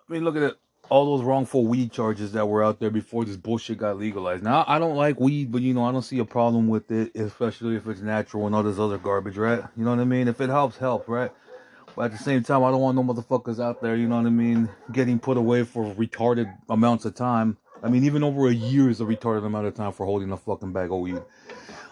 [0.08, 0.58] I mean, look at it
[0.90, 4.42] all those wrongful weed charges that were out there before this bullshit got legalized.
[4.42, 7.14] Now, I don't like weed, but you know, I don't see a problem with it,
[7.16, 9.62] especially if it's natural and all this other garbage, right?
[9.76, 10.28] You know what I mean?
[10.28, 11.32] If it helps, help, right?
[11.96, 14.26] But at the same time, I don't want no motherfuckers out there, you know what
[14.26, 17.56] I mean, getting put away for retarded amounts of time.
[17.82, 20.36] I mean, even over a year is a retarded amount of time for holding a
[20.36, 21.22] fucking bag of weed.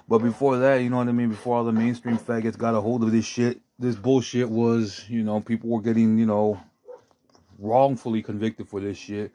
[0.09, 2.81] But before that, you know what I mean, before all the mainstream faggots got a
[2.81, 6.61] hold of this shit, this bullshit was, you know, people were getting, you know,
[7.63, 9.33] wrongfully convicted for this shit.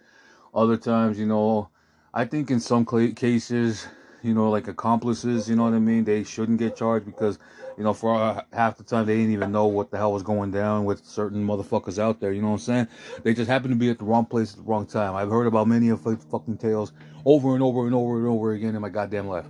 [0.53, 1.69] Other times, you know,
[2.13, 3.87] I think in some cases,
[4.23, 6.03] you know, like accomplices, you know what I mean?
[6.03, 7.39] They shouldn't get charged because,
[7.77, 10.23] you know, for uh, half the time they didn't even know what the hell was
[10.23, 12.31] going down with certain motherfuckers out there.
[12.33, 12.87] You know what I'm saying?
[13.23, 15.15] They just happened to be at the wrong place at the wrong time.
[15.15, 16.91] I've heard about many of fucking tales
[17.25, 19.45] over and over and over and over again in my goddamn life.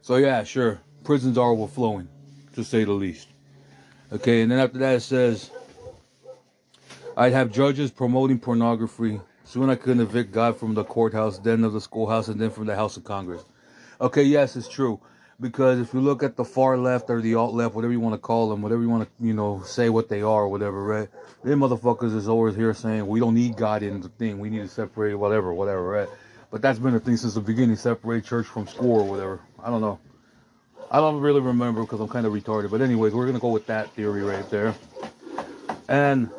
[0.00, 2.08] So yeah, sure, prisons are overflowing,
[2.54, 3.28] to say the least.
[4.12, 5.50] Okay, and then after that it says
[7.16, 9.20] I'd have judges promoting pornography.
[9.44, 12.66] Soon I couldn't evict God from the courthouse, then of the schoolhouse, and then from
[12.66, 13.42] the House of Congress.
[14.00, 15.00] Okay, yes, it's true.
[15.40, 18.14] Because if you look at the far left or the alt left, whatever you want
[18.14, 20.82] to call them, whatever you want to, you know, say what they are or whatever,
[20.82, 21.08] right?
[21.42, 24.38] Them motherfuckers is always here saying we don't need God in the thing.
[24.38, 26.08] We need to separate whatever, whatever, right?
[26.50, 29.40] But that's been a thing since the beginning, separate church from school or whatever.
[29.62, 29.98] I don't know.
[30.90, 32.70] I don't really remember because I'm kind of retarded.
[32.70, 34.74] But anyways, we're gonna go with that theory right there.
[35.88, 36.30] And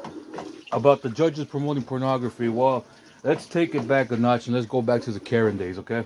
[0.71, 2.49] about the judges promoting pornography.
[2.49, 2.85] Well,
[3.23, 6.05] let's take it back a notch and let's go back to the Karen days, okay?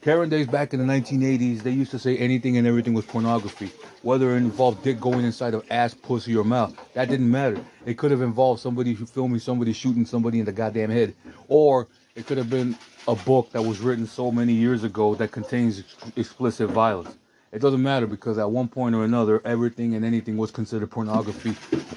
[0.00, 3.70] Karen days back in the 1980s, they used to say anything and everything was pornography.
[4.02, 7.60] Whether it involved dick going inside of ass, pussy, or mouth, that didn't matter.
[7.84, 11.16] It could have involved somebody filming somebody shooting somebody in the goddamn head.
[11.48, 15.32] Or it could have been a book that was written so many years ago that
[15.32, 15.82] contains
[16.14, 17.16] explicit violence.
[17.50, 21.50] It doesn't matter because at one point or another, everything and anything was considered pornography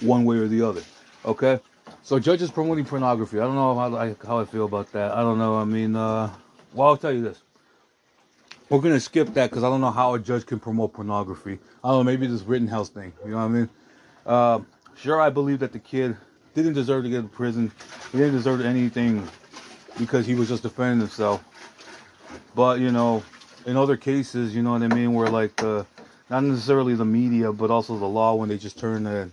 [0.03, 0.81] one way or the other.
[1.25, 1.59] Okay?
[2.03, 3.39] So judges promoting pornography.
[3.39, 5.11] I don't know how I, how I feel about that.
[5.11, 5.55] I don't know.
[5.55, 6.31] I mean, uh,
[6.73, 7.41] well, I'll tell you this.
[8.69, 11.59] We're gonna skip that because I don't know how a judge can promote pornography.
[11.83, 12.03] I don't know.
[12.11, 13.13] Maybe this Rittenhouse thing.
[13.23, 13.69] You know what I mean?
[14.25, 14.59] Uh,
[14.95, 16.15] sure, I believe that the kid
[16.55, 17.71] didn't deserve to get to prison.
[18.11, 19.27] He didn't deserve anything
[19.99, 21.43] because he was just defending himself.
[22.55, 23.23] But you know,
[23.65, 25.83] in other cases, you know what I mean, where like uh,
[26.29, 29.29] not necessarily the media, but also the law, when they just turn the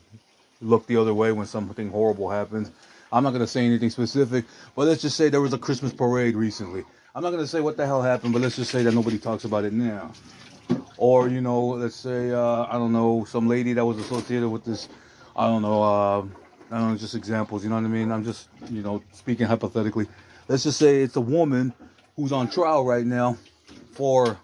[0.60, 2.70] look the other way when something horrible happens.
[3.12, 4.44] I'm not going to say anything specific,
[4.76, 6.84] but let's just say there was a Christmas parade recently.
[7.14, 9.18] I'm not going to say what the hell happened, but let's just say that nobody
[9.18, 10.12] talks about it now.
[10.98, 14.64] Or, you know, let's say, uh, I don't know, some lady that was associated with
[14.64, 14.88] this,
[15.34, 16.22] I don't know, uh,
[16.70, 18.12] I don't know, just examples, you know what I mean?
[18.12, 20.06] I'm just, you know, speaking hypothetically.
[20.48, 21.72] Let's just say it's a woman
[22.16, 23.38] who's on trial right now
[23.92, 24.38] for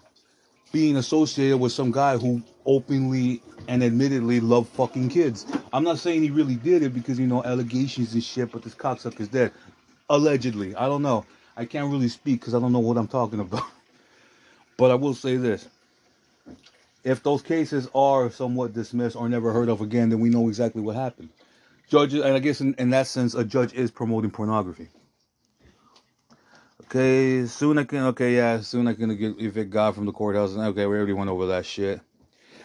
[0.71, 5.45] being associated with some guy who openly and admittedly love fucking kids.
[5.73, 8.75] I'm not saying he really did it because you know allegations and shit, but this
[8.75, 9.51] cocksucker's dead.
[10.09, 11.25] Allegedly, I don't know.
[11.57, 13.63] I can't really speak because I don't know what I'm talking about.
[14.77, 15.67] but I will say this:
[17.03, 20.81] if those cases are somewhat dismissed or never heard of again, then we know exactly
[20.81, 21.29] what happened.
[21.89, 24.87] Judges, and I guess in, in that sense, a judge is promoting pornography.
[26.85, 28.05] Okay, soon I can.
[28.07, 30.55] Okay, yeah, soon I can get evict God from the courthouse.
[30.55, 32.01] Okay, we already went over that shit.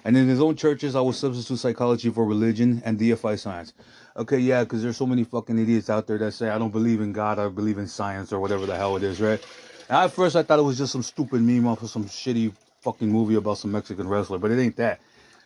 [0.05, 3.73] And in his own churches, I will substitute psychology for religion and deify science.
[4.17, 7.01] Okay, yeah, because there's so many fucking idiots out there that say I don't believe
[7.01, 9.41] in God, I believe in science or whatever the hell it is, right?
[9.89, 12.53] And at first, I thought it was just some stupid meme off of some shitty
[12.83, 15.01] fucking movie about some Mexican wrestler, but it ain't that.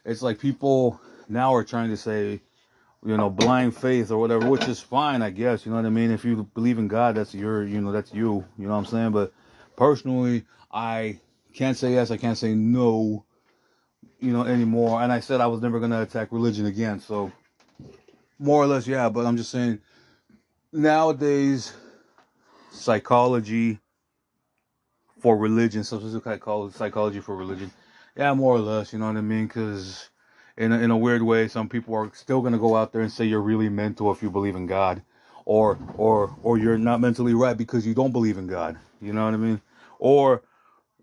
[0.04, 2.40] It's like people now are trying to say
[3.04, 5.66] you know, blind faith or whatever, which is fine, I guess.
[5.66, 6.10] You know what I mean?
[6.10, 8.44] If you believe in God, that's your, you know, that's you.
[8.58, 9.10] You know what I'm saying?
[9.12, 9.32] But
[9.76, 11.20] personally, I
[11.52, 13.24] can't say yes, I can't say no,
[14.24, 15.02] you know, anymore.
[15.02, 17.00] And I said I was never gonna attack religion again.
[17.00, 17.30] So
[18.38, 19.08] more or less, yeah.
[19.08, 19.80] But I'm just saying,
[20.72, 21.74] nowadays,
[22.70, 23.78] psychology
[25.20, 26.22] for religion, substitute
[26.74, 27.70] psychology for religion,
[28.16, 28.92] yeah, more or less.
[28.92, 29.46] You know what I mean?
[29.46, 30.10] Because
[30.56, 33.02] in a, in a weird way, some people are still going to go out there
[33.02, 35.02] and say you're really mental if you believe in God,
[35.44, 38.78] or or or you're not mentally right because you don't believe in God.
[39.00, 39.60] You know what I mean?
[39.98, 40.42] Or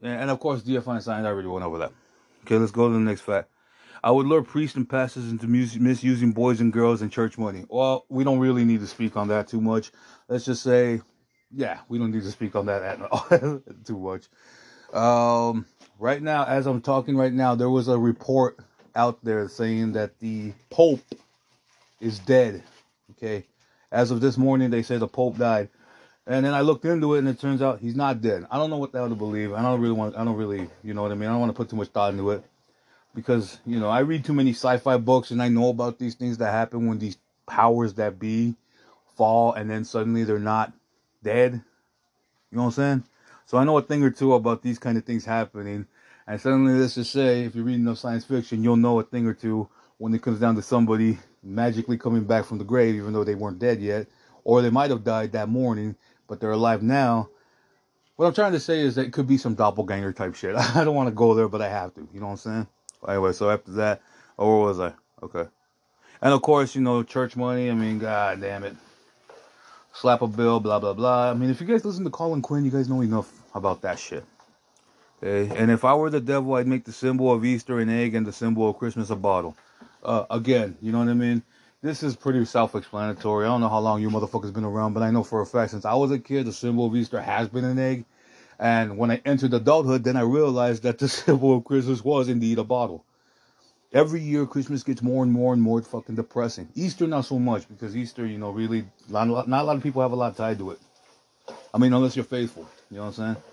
[0.02, 1.26] and of course, deifying science.
[1.26, 1.92] I already went over that.
[2.42, 3.50] Okay, let's go to the next fact.
[4.04, 7.66] I would lure priests and pastors into misusing boys and girls and church money.
[7.70, 9.92] Well, we don't really need to speak on that too much.
[10.28, 11.02] Let's just say,
[11.52, 13.28] yeah, we don't need to speak on that at- all
[13.86, 14.28] too much.
[14.94, 15.66] Um,
[16.00, 18.58] right now, as I'm talking right now, there was a report
[18.96, 21.02] out there saying that the Pope
[22.00, 22.64] is dead.
[23.12, 23.46] Okay.
[23.92, 25.70] As of this morning, they say the Pope died.
[26.28, 28.46] And then I looked into it and it turns out he's not dead.
[28.52, 29.54] I don't know what the hell to believe.
[29.54, 31.28] I don't really want, I don't really, you know what I mean?
[31.28, 32.44] I don't want to put too much thought into it
[33.16, 36.16] because, you know, I read too many sci fi books and I know about these
[36.16, 38.56] things that happen when these powers that be
[39.18, 40.72] fall and then suddenly they're not
[41.24, 41.54] dead.
[41.54, 43.04] You know what I'm saying?
[43.46, 45.88] So I know a thing or two about these kind of things happening.
[46.28, 49.26] And suddenly, let's just say, if you're reading no science fiction, you'll know a thing
[49.26, 53.12] or two when it comes down to somebody magically coming back from the grave, even
[53.12, 54.08] though they weren't dead yet,
[54.44, 55.96] or they might have died that morning,
[56.32, 57.28] but they're alive now.
[58.16, 60.56] What I'm trying to say is that it could be some doppelganger type shit.
[60.76, 62.08] I don't want to go there, but I have to.
[62.14, 62.68] You know what I'm saying?
[63.06, 64.02] Anyway, so after that,
[64.40, 64.94] oh, where was I?
[65.22, 65.44] Okay.
[66.22, 67.70] And of course, you know, church money.
[67.70, 68.78] I mean, god damn it.
[69.92, 71.32] Slap a bill, blah, blah, blah.
[71.32, 74.00] I mean, if you guys listen to Colin Quinn, you guys know enough about that
[74.00, 74.24] shit.
[75.22, 75.54] Okay?
[75.54, 78.26] And if I were the devil, I'd make the symbol of Easter an egg and
[78.26, 79.58] the symbol of Christmas a bottle.
[80.02, 81.44] Uh, again, you know what I mean?
[81.82, 83.46] This is pretty self-explanatory.
[83.46, 85.72] I don't know how long you motherfuckers been around, but I know for a fact
[85.72, 88.06] since I was a kid, the symbol of Easter has been an egg.
[88.60, 92.60] And when I entered adulthood, then I realized that the symbol of Christmas was indeed
[92.60, 93.04] a bottle.
[93.94, 96.70] Every year, Christmas gets more and more and more fucking depressing.
[96.76, 100.12] Easter, not so much, because Easter, you know, really, not, a lot of people have
[100.12, 100.80] a lot tied to it.
[101.74, 102.70] I mean, unless you're faithful.
[102.90, 103.44] You know what I'm saying?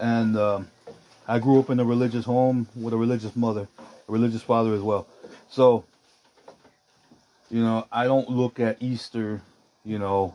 [0.00, 0.68] and um,
[1.26, 4.80] I grew up in a religious home with a religious mother, a religious father as
[4.80, 5.06] well.
[5.48, 5.84] So,
[7.54, 9.40] you know, I don't look at Easter,
[9.84, 10.34] you know,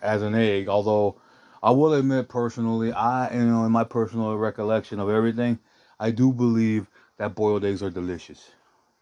[0.00, 0.66] as an egg.
[0.66, 1.16] Although
[1.62, 5.58] I will admit personally, I, you know, in my personal recollection of everything,
[6.00, 6.86] I do believe
[7.18, 8.50] that boiled eggs are delicious.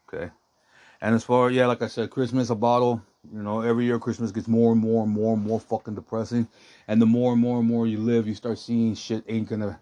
[0.09, 0.29] Okay.
[1.01, 3.01] And as far, yeah, like I said, Christmas, a bottle,
[3.33, 6.49] you know, every year Christmas gets more and more and more and more fucking depressing.
[6.89, 9.79] And the more and more and more you live, you start seeing shit ain't gonna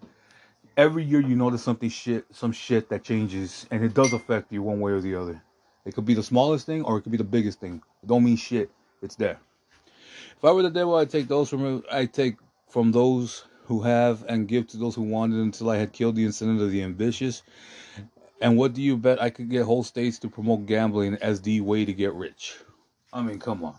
[0.77, 4.63] every year you notice something shit, some shit that changes, and it does affect you
[4.63, 5.43] one way or the other.
[5.85, 7.83] It could be the smallest thing, or it could be the biggest thing.
[8.03, 8.71] It don't mean shit.
[9.03, 9.39] It's there.
[10.37, 12.37] If I were the devil, I'd take those from I take
[12.69, 16.25] from those who have and give to those who wanted until I had killed the
[16.25, 17.43] incentive of the ambitious.
[18.41, 21.61] And what do you bet I could get whole states to promote gambling as the
[21.61, 22.57] way to get rich?
[23.13, 23.77] I mean, come on.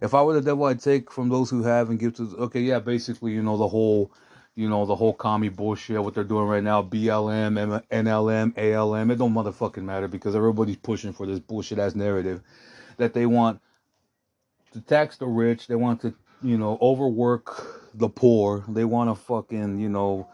[0.00, 2.22] If I were the devil, I'd take from those who have and give to.
[2.38, 4.12] Okay, yeah, basically, you know, the whole
[4.58, 9.16] you know, the whole commie bullshit, what they're doing right now, BLM, NLM, ALM, it
[9.16, 12.42] don't motherfucking matter because everybody's pushing for this bullshit ass narrative
[12.96, 13.60] that they want
[14.72, 19.14] to tax the rich, they want to, you know, overwork the poor, they want to
[19.14, 20.28] fucking, you know,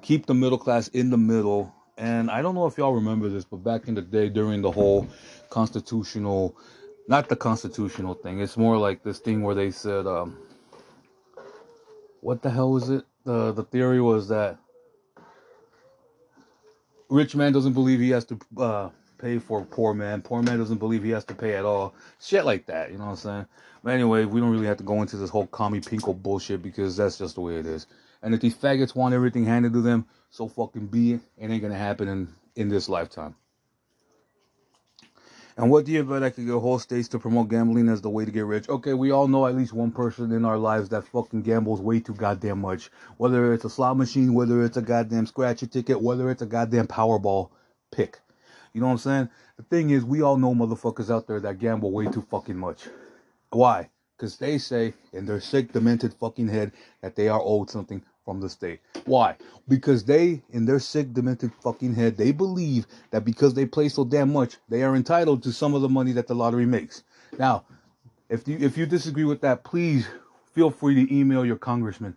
[0.00, 1.70] keep the middle class in the middle.
[1.98, 4.70] And I don't know if y'all remember this, but back in the day during the
[4.70, 5.06] whole
[5.50, 6.56] constitutional,
[7.06, 10.38] not the constitutional thing, it's more like this thing where they said, um,
[12.22, 13.04] what the hell was it?
[13.24, 14.58] The the theory was that
[17.08, 20.22] rich man doesn't believe he has to uh, pay for poor man.
[20.22, 21.94] Poor man doesn't believe he has to pay at all.
[22.20, 23.46] Shit like that, you know what I'm saying?
[23.82, 26.96] But anyway, we don't really have to go into this whole commie pinko bullshit because
[26.96, 27.86] that's just the way it is.
[28.22, 31.20] And if these faggots want everything handed to them, so fucking be it.
[31.38, 33.34] It ain't gonna happen in in this lifetime.
[35.58, 38.08] And what do you bet I could get whole states to promote gambling as the
[38.08, 38.68] way to get rich?
[38.68, 41.98] Okay, we all know at least one person in our lives that fucking gambles way
[41.98, 42.90] too goddamn much.
[43.16, 46.86] Whether it's a slot machine, whether it's a goddamn scratcher ticket, whether it's a goddamn
[46.86, 47.50] Powerball
[47.90, 48.20] pick.
[48.72, 49.28] You know what I'm saying?
[49.56, 52.84] The thing is, we all know motherfuckers out there that gamble way too fucking much.
[53.50, 53.90] Why?
[54.16, 56.70] Because they say in their sick, demented fucking head
[57.02, 58.80] that they are owed something from the state.
[59.06, 59.36] Why?
[59.68, 64.04] Because they, in their sick, demented fucking head, they believe that because they play so
[64.04, 67.04] damn much, they are entitled to some of the money that the lottery makes.
[67.38, 67.64] Now,
[68.28, 70.06] if you if you disagree with that, please
[70.52, 72.16] feel free to email your congressman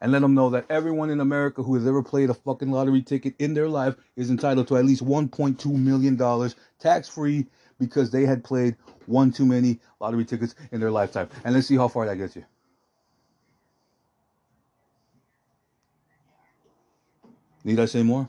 [0.00, 3.00] and let them know that everyone in America who has ever played a fucking lottery
[3.00, 7.46] ticket in their life is entitled to at least 1.2 million dollars tax free
[7.78, 8.74] because they had played
[9.06, 11.28] one too many lottery tickets in their lifetime.
[11.44, 12.44] And let's see how far that gets you.
[17.64, 18.28] Need I say more?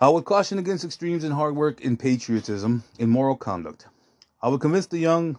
[0.00, 3.86] I would caution against extremes in hard work, in patriotism, in moral conduct.
[4.42, 5.38] I would convince the young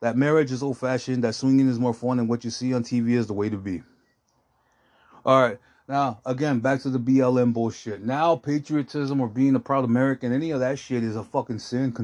[0.00, 2.84] that marriage is old fashioned, that swinging is more fun, and what you see on
[2.84, 3.82] TV is the way to be.
[5.24, 5.58] All right.
[5.88, 8.02] Now, again, back to the BLM bullshit.
[8.02, 11.94] Now, patriotism or being a proud American, any of that shit is a fucking sin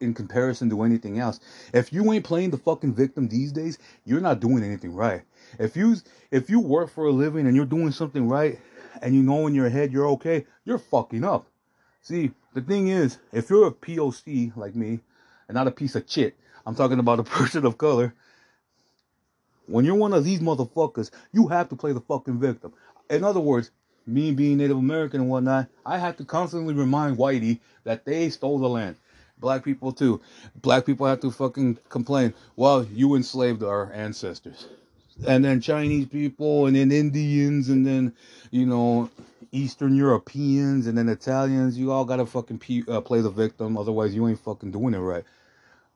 [0.00, 1.38] in comparison to anything else.
[1.72, 5.22] If you ain't playing the fucking victim these days, you're not doing anything right.
[5.58, 5.96] If you
[6.30, 8.58] if you work for a living and you're doing something right,
[9.02, 11.46] and you know in your head you're okay, you're fucking up.
[12.02, 15.00] See, the thing is, if you're a POC like me,
[15.48, 16.36] and not a piece of shit,
[16.66, 18.14] I'm talking about a person of color.
[19.66, 22.72] When you're one of these motherfuckers, you have to play the fucking victim.
[23.10, 23.70] In other words,
[24.06, 28.58] me being Native American and whatnot, I have to constantly remind Whitey that they stole
[28.58, 28.96] the land.
[29.38, 30.20] Black people too.
[30.56, 32.34] Black people have to fucking complain.
[32.56, 34.66] Well, you enslaved our ancestors
[35.26, 38.14] and then Chinese people, and then Indians, and then
[38.50, 39.10] you know
[39.52, 41.78] Eastern Europeans, and then Italians.
[41.78, 45.24] You all gotta fucking uh, play the victim, otherwise you ain't fucking doing it right.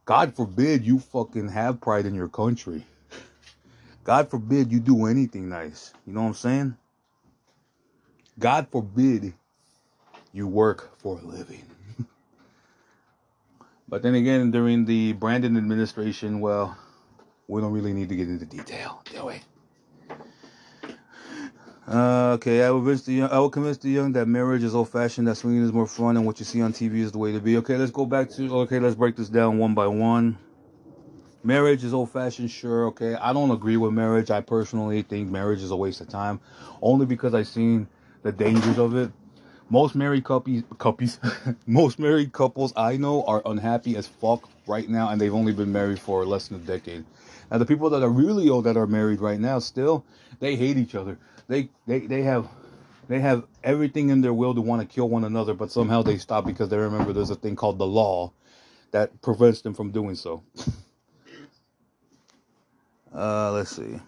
[0.05, 2.85] God forbid you fucking have pride in your country.
[4.05, 5.93] God forbid you do anything nice.
[6.07, 6.77] You know what I'm saying?
[8.39, 9.35] God forbid
[10.33, 11.65] you work for a living.
[13.89, 16.77] but then again, during the Brandon administration, well,
[17.49, 19.43] we don't really need to get into detail, do we?
[21.87, 24.75] Uh, okay, I will convince the young, I will convince the young that marriage is
[24.75, 27.33] old-fashioned, that swinging is more fun, and what you see on TV is the way
[27.33, 27.57] to be.
[27.59, 30.39] Okay, let's go back to okay, let's break this down one by one.
[31.43, 32.87] Marriage is old-fashioned, sure.
[32.87, 34.31] Okay, I don't agree with marriage.
[34.31, 36.41] I personally think marriage is a waste of time,
[36.81, 37.89] only because I've seen
[38.23, 39.11] the dangers of it.
[39.69, 41.19] Most married couples, couples,
[41.67, 45.73] most married couples I know are unhappy as fuck right now, and they've only been
[45.73, 47.05] married for less than a decade.
[47.53, 50.07] Now the people that are really old that are married right now still
[50.41, 51.19] they hate each other.
[51.49, 52.49] They they they have
[53.09, 56.17] they have everything in their will to want to kill one another, but somehow they
[56.17, 58.33] stop because they remember there's a thing called the law
[58.93, 60.43] that prevents them from doing so.
[63.15, 64.01] uh, let's see.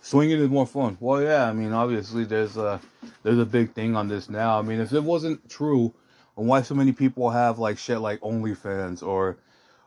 [0.00, 0.96] Swinging is more fun.
[0.98, 2.80] Well, yeah, I mean, obviously there's a
[3.22, 4.58] there's a big thing on this now.
[4.58, 5.92] I mean, if it wasn't true,
[6.36, 9.36] why so many people have like shit like OnlyFans or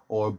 [0.07, 0.37] or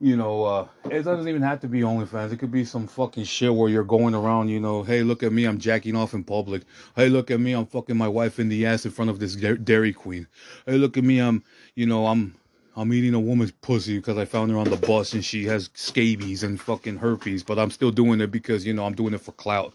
[0.00, 2.32] you know, uh, it doesn't even have to be OnlyFans.
[2.32, 5.30] It could be some fucking shit where you're going around, you know, hey, look at
[5.30, 6.62] me, I'm jacking off in public.
[6.96, 9.36] Hey, look at me, I'm fucking my wife in the ass in front of this
[9.36, 10.26] Dairy Queen.
[10.64, 11.44] Hey, look at me, I'm,
[11.74, 12.34] you know, I'm,
[12.76, 15.68] I'm eating a woman's pussy because I found her on the bus and she has
[15.74, 19.20] scabies and fucking herpes, but I'm still doing it because, you know, I'm doing it
[19.20, 19.74] for clout.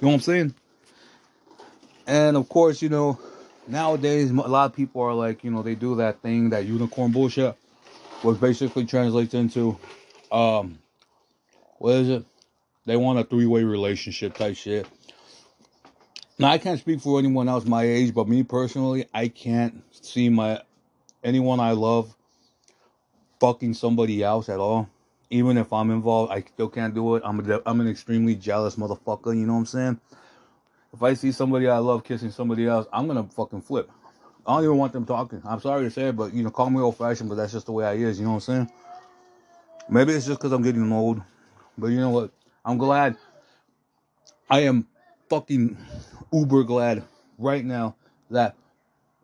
[0.00, 0.54] You know what I'm saying?
[2.06, 3.18] And of course, you know,
[3.66, 7.12] nowadays a lot of people are like, you know, they do that thing, that unicorn
[7.12, 7.56] bullshit
[8.24, 9.78] which basically translates into,
[10.32, 10.78] um,
[11.78, 12.24] what is it?
[12.86, 14.86] They want a three way relationship type shit.
[16.38, 20.28] Now I can't speak for anyone else my age, but me personally, I can't see
[20.30, 20.62] my
[21.22, 22.14] anyone I love
[23.40, 24.88] fucking somebody else at all.
[25.30, 27.22] Even if I'm involved, I still can't do it.
[27.24, 29.36] I'm a, I'm an extremely jealous motherfucker.
[29.36, 30.00] You know what I'm saying?
[30.92, 33.90] If I see somebody I love kissing somebody else, I'm gonna fucking flip.
[34.46, 35.42] I don't even want them talking.
[35.44, 37.66] I'm sorry to say it, but you know, call me old fashioned, but that's just
[37.66, 38.18] the way I is.
[38.18, 38.70] You know what I'm saying?
[39.88, 41.22] Maybe it's just because I'm getting old,
[41.78, 42.30] but you know what?
[42.64, 43.16] I'm glad.
[44.50, 44.86] I am
[45.30, 45.76] fucking
[46.32, 47.04] uber glad
[47.38, 47.96] right now
[48.30, 48.54] that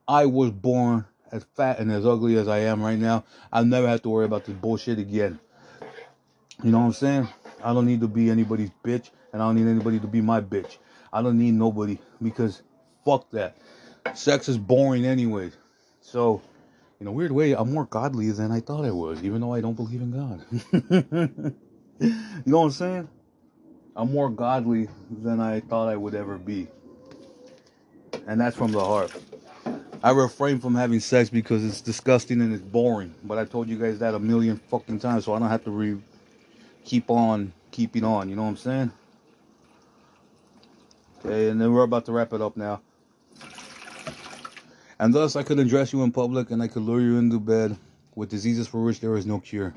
[0.08, 3.24] I was born as fat and as ugly as I am right now.
[3.52, 5.38] I'll never have to worry about this bullshit again.
[6.62, 7.28] You know what I'm saying?
[7.62, 10.40] I don't need to be anybody's bitch, and I don't need anybody to be my
[10.40, 10.78] bitch.
[11.12, 12.62] I don't need nobody because
[13.04, 13.56] fuck that
[14.14, 15.50] sex is boring anyway.
[16.00, 16.42] So,
[17.00, 19.60] in a weird way, I'm more godly than I thought I was, even though I
[19.60, 20.44] don't believe in God.
[22.00, 22.12] you
[22.46, 23.08] know what I'm saying?
[23.96, 26.68] I'm more godly than I thought I would ever be.
[28.26, 29.12] And that's from the heart.
[30.02, 33.14] I refrain from having sex because it's disgusting and it's boring.
[33.22, 35.70] But I told you guys that a million fucking times, so I don't have to
[35.70, 36.00] re-
[36.84, 38.30] keep on keeping on.
[38.30, 38.92] You know what I'm saying?
[41.24, 42.80] Okay, and then we're about to wrap it up now.
[45.00, 47.74] And thus I could undress you in public and I could lure you into bed
[48.14, 49.74] with diseases for which there is no cure.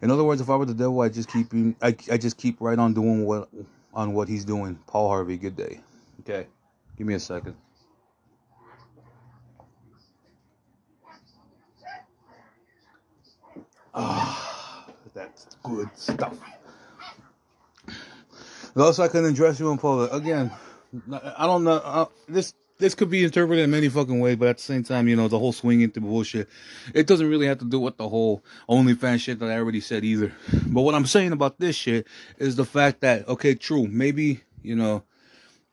[0.00, 2.58] In other words, if I were the devil, I just keep I, I just keep
[2.58, 3.50] right on doing what
[3.92, 4.78] on what he's doing.
[4.86, 5.80] Paul Harvey, good day.
[6.20, 6.46] Okay,
[6.96, 7.54] give me a second.
[13.92, 16.38] Ah, that's good stuff.
[18.74, 20.50] Also, I can address you in public again.
[21.12, 21.72] I don't know.
[21.72, 25.06] Uh, this this could be interpreted in many fucking ways, but at the same time,
[25.06, 26.48] you know, the whole swing into bullshit,
[26.94, 30.04] it doesn't really have to do with the whole OnlyFans shit that I already said
[30.04, 30.32] either.
[30.66, 32.06] But what I'm saying about this shit
[32.38, 35.04] is the fact that, okay, true, maybe, you know,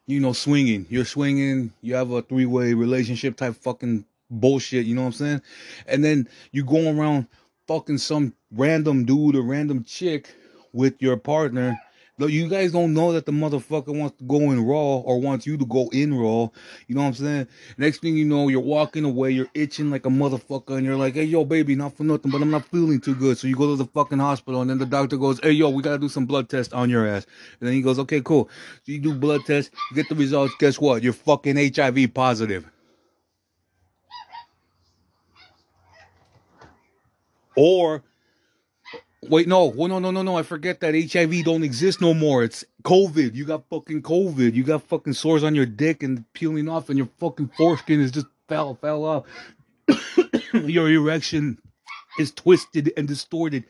[0.06, 4.96] you know, swinging, you're swinging, you have a three way relationship type fucking bullshit, you
[4.96, 5.42] know what I'm saying?
[5.88, 7.28] And then you go around
[7.68, 10.34] fucking some random dude or random chick
[10.74, 11.80] with your partner
[12.26, 15.56] you guys don't know that the motherfucker wants to go in raw or wants you
[15.56, 16.50] to go in raw.
[16.88, 17.48] You know what I'm saying?
[17.78, 21.14] Next thing you know, you're walking away, you're itching like a motherfucker, and you're like,
[21.14, 23.38] hey, yo, baby, not for nothing, but I'm not feeling too good.
[23.38, 25.84] So you go to the fucking hospital, and then the doctor goes, hey, yo, we
[25.84, 27.28] gotta do some blood tests on your ass.
[27.60, 28.50] And then he goes, okay, cool.
[28.84, 30.56] So you do blood tests, you get the results.
[30.58, 31.04] Guess what?
[31.04, 32.66] You're fucking HIV positive.
[37.56, 38.04] Or
[39.30, 40.38] Wait, no, well, no, no, no, no.
[40.38, 42.44] I forget that HIV don't exist no more.
[42.44, 43.36] It's COVID.
[43.36, 44.54] You got fucking COVID.
[44.54, 48.12] You got fucking sores on your dick and peeling off, and your fucking foreskin is
[48.12, 49.26] just fell, fell off.
[50.54, 51.58] your erection
[52.18, 53.66] is twisted and distorted.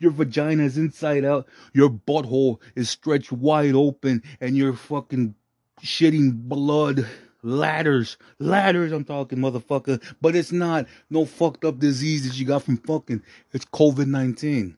[0.00, 1.46] Your vagina is inside out.
[1.74, 5.34] Your butthole is stretched wide open, and you're fucking
[5.82, 7.06] shitting blood.
[7.42, 10.00] Ladders, ladders, I'm talking, motherfucker.
[10.20, 13.20] But it's not no fucked up disease that you got from fucking.
[13.52, 14.76] It's COVID 19.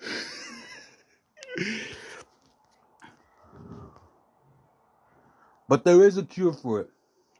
[5.68, 6.90] but there is a cure for it.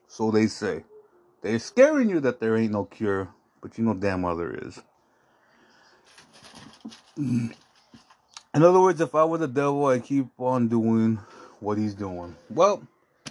[0.08, 0.84] So they say.
[1.42, 3.28] They're scaring you that there ain't no cure,
[3.62, 4.80] but you know damn well there is.
[7.16, 11.20] In other words, if I were the devil, I'd keep on doing
[11.60, 12.36] what he's doing.
[12.50, 12.82] Well,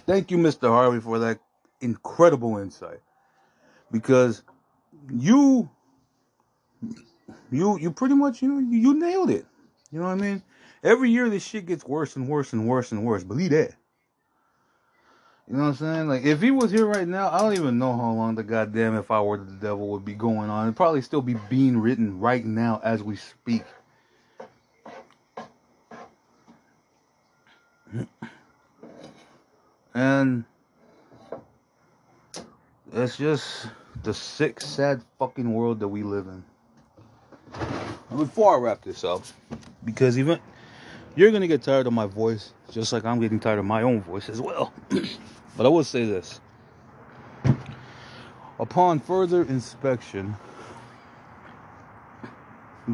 [0.06, 0.68] thank you, Mr.
[0.68, 1.40] Harvey, for that
[1.80, 3.00] incredible insight.
[3.90, 4.42] Because
[5.10, 5.70] you
[7.50, 9.46] you you pretty much you know you nailed it.
[9.90, 10.42] You know what I mean?
[10.82, 13.24] Every year this shit gets worse and worse and worse and worse.
[13.24, 13.74] Believe that.
[15.48, 16.08] You know what I'm saying?
[16.08, 18.96] Like if he was here right now, I don't even know how long the goddamn
[18.96, 20.66] if I were the devil would be going on.
[20.66, 23.62] It'd probably still be being written right now as we speak.
[29.94, 30.44] And
[32.92, 33.68] it's just
[34.02, 36.44] the sick, sad fucking world that we live in
[38.16, 39.22] before I wrap this up,
[39.84, 40.38] because even
[41.14, 44.00] you're gonna get tired of my voice, just like I'm getting tired of my own
[44.00, 44.72] voice as well.
[45.56, 46.40] but I will say this:
[48.58, 50.36] upon further inspection,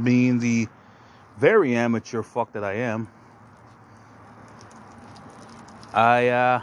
[0.02, 0.68] being the
[1.38, 3.08] very amateur fuck that I am,
[5.92, 6.62] I uh,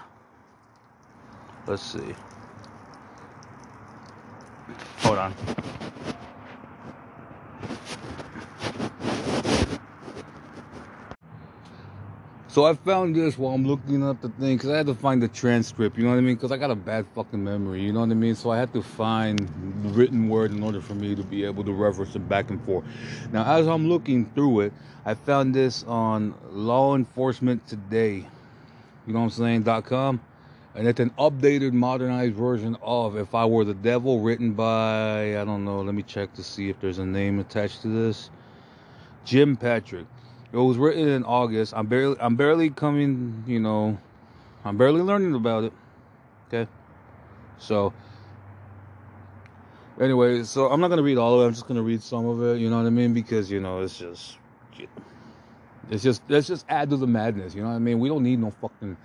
[1.68, 2.16] let's see.
[5.00, 5.34] Hold on.
[12.50, 15.22] So I found this while I'm looking up the thing because I had to find
[15.22, 16.00] the transcript.
[16.00, 16.34] You know what I mean?
[16.34, 17.82] Because I got a bad fucking memory.
[17.82, 18.34] You know what I mean?
[18.34, 19.38] So I had to find
[19.84, 22.60] the written word in order for me to be able to reference it back and
[22.66, 22.86] forth.
[23.32, 24.74] Now, as I'm looking through it,
[25.06, 28.26] I found this on Law Enforcement Today.
[29.06, 29.64] You know what I'm saying?
[29.64, 30.20] Dot com.
[30.74, 35.46] And it's an updated, modernized version of If I Were the Devil, written by, I
[35.46, 38.32] don't know, let me check to see if there's a name attached to this.
[39.24, 40.08] Jim Patrick.
[40.52, 41.74] It was written in August.
[41.76, 43.98] I'm barely I'm barely coming, you know,
[44.66, 45.74] I'm barely learning about it.
[46.48, 46.70] Okay?
[47.60, 47.94] So
[50.02, 52.42] anyway, so I'm not gonna read all of it, I'm just gonna read some of
[52.44, 53.14] it, you know what I mean?
[53.14, 54.38] Because you know, it's just
[55.92, 58.00] it's just let's just add to the madness, you know what I mean?
[58.00, 58.98] We don't need no fucking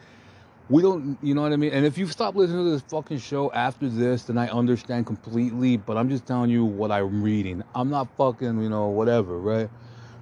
[0.71, 1.73] we don't you know what I mean?
[1.73, 5.77] And if you stop listening to this fucking show after this, then I understand completely,
[5.77, 7.63] but I'm just telling you what I'm reading.
[7.75, 9.69] I'm not fucking, you know, whatever, right?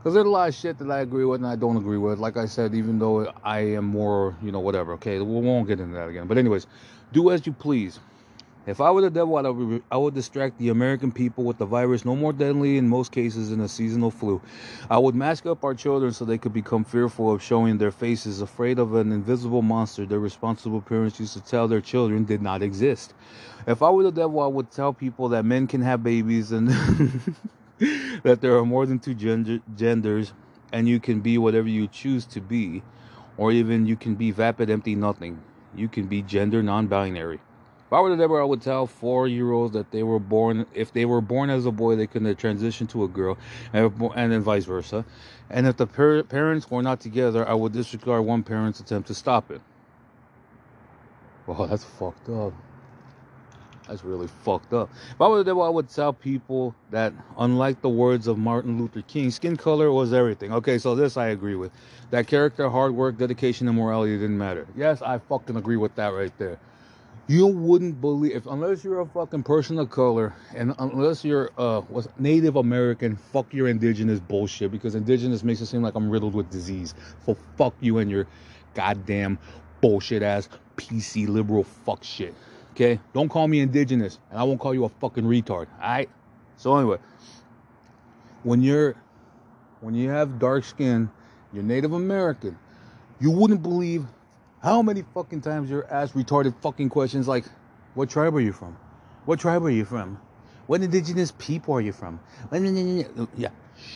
[0.03, 2.19] Because there's a lot of shit that I agree with and I don't agree with.
[2.19, 4.95] Like I said, even though I am more, you know, whatever.
[4.95, 6.27] Okay, we won't get into that again.
[6.27, 6.67] But anyways,
[7.13, 8.01] do as you please.
[8.67, 11.67] If I were the devil, I would, I would distract the American people with the
[11.67, 14.43] virus, no more deadly in most cases than a seasonal flu.
[14.91, 18.41] I would mask up our children so they could become fearful of showing their faces,
[18.41, 22.61] afraid of an invisible monster their responsible parents used to tell their children did not
[22.61, 23.15] exist.
[23.69, 26.71] If I were the devil, I would tell people that men can have babies and
[28.23, 30.33] that there are more than two gender, genders
[30.73, 32.83] and you can be whatever you choose to be,
[33.37, 35.41] or even you can be vapid, empty, nothing.
[35.75, 37.41] You can be gender non binary.
[37.87, 40.67] If I were the devil, I would tell four-year-olds that they were born.
[40.73, 43.37] If they were born as a boy, they couldn't transition to a girl,
[43.73, 45.05] and, and then vice versa.
[45.51, 49.15] And if the par- parents were not together, I would disregard one parent's attempt to
[49.15, 49.61] stop it.
[51.47, 52.55] Well, that's fucked up.
[53.93, 54.89] That's really fucked up.
[55.11, 58.79] If I were the devil, I would tell people that, unlike the words of Martin
[58.79, 60.51] Luther King, skin color was everything.
[60.51, 61.73] Okay, so this I agree with.
[62.11, 64.67] That character, hard work, dedication, and morality didn't matter.
[64.75, 66.59] Yes, I fucking agree with that right there.
[67.27, 71.83] You wouldn't believe if unless you're a fucking person of color and unless you're uh
[71.91, 76.35] was Native American, fuck your indigenous bullshit because indigenous makes it seem like I'm riddled
[76.35, 76.95] with disease.
[77.27, 78.27] So fuck you and your
[78.73, 79.39] goddamn
[79.83, 82.35] bullshit ass PC liberal fuck shit.
[82.73, 83.01] Okay?
[83.13, 85.67] Don't call me indigenous and I won't call you a fucking retard.
[85.81, 86.09] Alright?
[86.57, 86.99] So anyway,
[88.43, 88.95] when you're
[89.81, 91.11] when you have dark skin,
[91.53, 92.57] you're Native American,
[93.21, 94.07] you wouldn't believe
[94.63, 97.45] how many fucking times you're asked retarded fucking questions like,
[97.95, 98.77] what tribe are you from?
[99.25, 100.21] What tribe are you from?
[100.67, 102.21] What indigenous people are you from?
[103.37, 103.49] Yeah,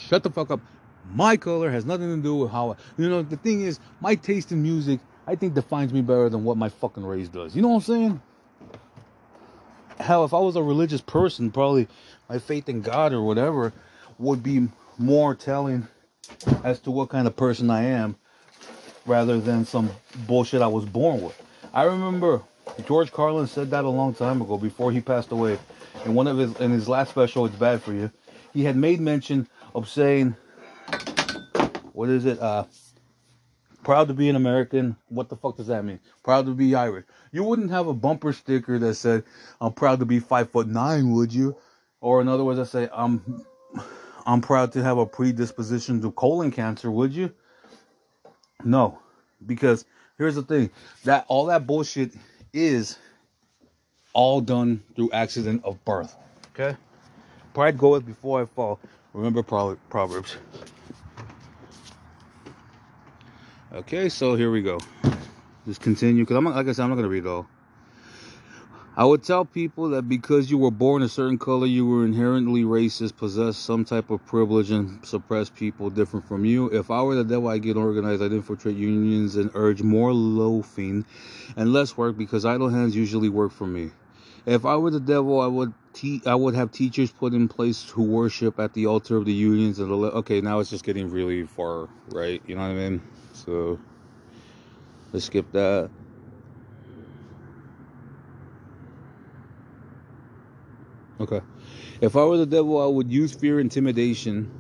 [0.09, 0.61] shut the fuck up.
[1.09, 4.51] My color has nothing to do with how, you know, the thing is, my taste
[4.51, 7.55] in music, I think defines me better than what my fucking race does.
[7.55, 8.22] You know what I'm saying?
[10.07, 11.89] Hell, if I was a religious person, probably
[12.29, 13.73] my faith in God or whatever
[14.19, 15.89] would be more telling
[16.63, 18.15] as to what kind of person I am
[19.05, 19.91] rather than some
[20.29, 21.43] bullshit I was born with.
[21.75, 22.41] I remember
[22.87, 25.59] George Carlin said that a long time ago before he passed away.
[26.05, 28.13] In one of his in his last special, It's Bad for You,
[28.53, 30.37] he had made mention of saying
[31.95, 32.39] what is it?
[32.39, 32.65] Uh
[33.87, 34.97] proud to be an American.
[35.11, 36.01] What the fuck does that mean?
[36.24, 37.05] Proud to be Irish.
[37.30, 39.22] You wouldn't have a bumper sticker that said,
[39.61, 41.57] I'm proud to be five foot nine, would you?
[42.01, 43.47] Or in other words, I say, I'm
[44.26, 47.32] I'm proud to have a predisposition to colon cancer, would you?
[48.64, 48.99] No,
[49.47, 49.84] because
[50.18, 50.70] here's the thing
[51.05, 52.12] that all that bullshit
[52.53, 52.99] is
[54.14, 56.16] all done through accident of birth.
[56.55, 56.76] Okay?
[57.55, 58.80] Pride goeth before I fall.
[59.12, 60.37] Remember Proverbs.
[63.77, 64.81] Okay, so here we go.
[65.66, 67.47] Just continue because I'm like I said, I'm not gonna read all.
[68.97, 72.62] I would tell people that because you were born a certain color, you were inherently
[72.62, 76.70] racist, possess some type of privilege, and suppress people different from you.
[76.70, 81.05] If I were the devil, I'd get organized, I'd infiltrate unions and urge more loafing
[81.55, 83.91] and less work because idle hands usually work for me.
[84.47, 87.88] If I were the devil, I would te- I would have teachers put in place
[87.90, 91.11] who worship at the altar of the unions and the okay, now it's just getting
[91.11, 92.40] really far, right?
[92.44, 93.03] You know what I mean?
[93.32, 93.80] So
[95.12, 95.90] let's skip that.
[101.20, 101.40] Okay.
[102.01, 104.53] If I were the devil, I would use fear, intimidation,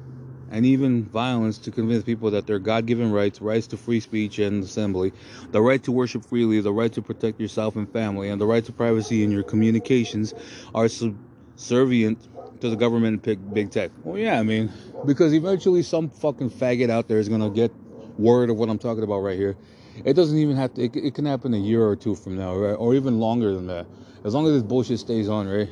[0.50, 4.38] and even violence to convince people that their God given rights, rights to free speech
[4.38, 5.12] and assembly,
[5.50, 8.64] the right to worship freely, the right to protect yourself and family, and the right
[8.64, 10.34] to privacy in your communications
[10.74, 12.18] are subservient
[12.60, 13.90] to the government and big tech.
[14.04, 14.72] Well, yeah, I mean,
[15.04, 17.72] because eventually some fucking faggot out there is going to get
[18.18, 19.56] word of what I'm talking about right here.
[20.04, 22.54] It doesn't even have to, it, it can happen a year or two from now,
[22.54, 22.74] right?
[22.74, 23.86] Or even longer than that.
[24.24, 25.68] As long as this bullshit stays on, right?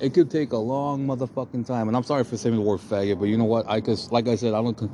[0.00, 1.88] It could take a long motherfucking time.
[1.88, 3.68] And I'm sorry for saying the word faggot, but you know what?
[3.68, 4.90] I cause like I said, I don't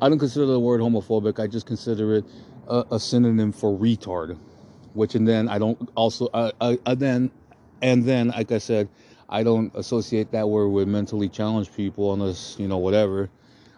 [0.00, 1.38] I don't consider the word homophobic.
[1.38, 2.24] I just consider it
[2.66, 4.38] a, a synonym for retard.
[4.94, 7.30] Which and then I don't also uh, uh, then
[7.82, 8.88] and then like I said,
[9.28, 13.28] I don't associate that word with mentally challenged people unless you know whatever.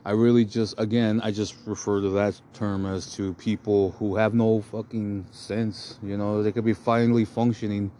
[0.04, 4.32] I really just again I just refer to that term as to people who have
[4.32, 5.98] no fucking sense.
[6.04, 7.90] You know, they could be finally functioning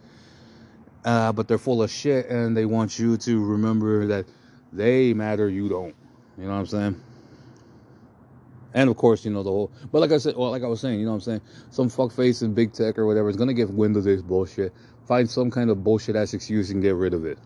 [1.05, 4.25] uh, but they're full of shit and they want you to remember that
[4.73, 5.95] they matter, you don't.
[6.37, 7.01] You know what I'm saying?
[8.73, 9.71] And of course, you know the whole.
[9.91, 11.41] But like I said, well, like I was saying, you know what I'm saying?
[11.71, 14.73] Some fuckface in big tech or whatever is gonna get wind of this bullshit,
[15.05, 17.39] find some kind of bullshit ass excuse and get rid of it.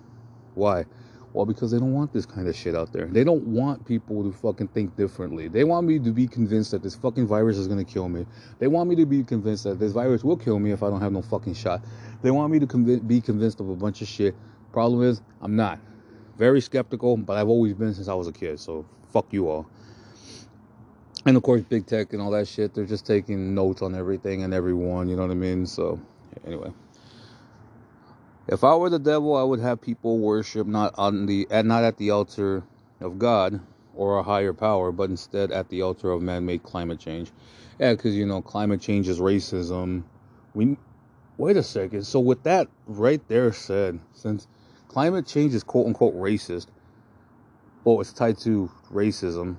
[0.56, 0.86] Why?
[1.34, 3.08] Well, because they don't want this kind of shit out there.
[3.08, 5.48] They don't want people to fucking think differently.
[5.48, 8.28] They want me to be convinced that this fucking virus is gonna kill me.
[8.60, 11.02] They want me to be convinced that this virus will kill me if I don't
[11.02, 11.84] have no fucking shot.
[12.22, 14.36] They want me to conv- be convinced of a bunch of shit.
[14.72, 15.80] Problem is, I'm not.
[16.38, 18.60] Very skeptical, but I've always been since I was a kid.
[18.60, 19.68] So fuck you all.
[21.26, 22.76] And of course, big tech and all that shit.
[22.76, 25.10] They're just taking notes on everything and everyone.
[25.10, 25.66] You know what I mean?
[25.66, 26.00] So
[26.46, 26.72] anyway.
[28.48, 31.84] If I were the devil, I would have people worship not on the and not
[31.84, 32.64] at the altar
[33.00, 33.62] of God
[33.96, 37.32] or a higher power, but instead at the altar of man-made climate change.
[37.80, 40.04] Yeah, because you know climate change is racism.
[40.54, 40.78] We
[41.38, 42.04] wait a second.
[42.04, 44.48] So with that right there said, since
[44.90, 46.68] climate change is quote unquote racist,
[47.86, 49.58] well, it's tied to racism,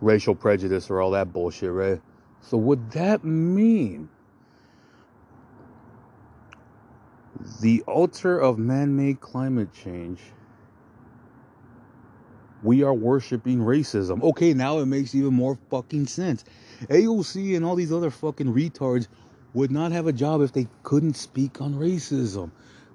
[0.00, 2.00] racial prejudice, or all that bullshit, right?
[2.40, 4.08] So would that mean
[7.60, 10.20] The altar of man made climate change.
[12.62, 14.22] We are worshiping racism.
[14.22, 16.44] Okay, now it makes even more fucking sense.
[16.88, 19.08] AOC and all these other fucking retards
[19.54, 22.50] would not have a job if they couldn't speak on racism.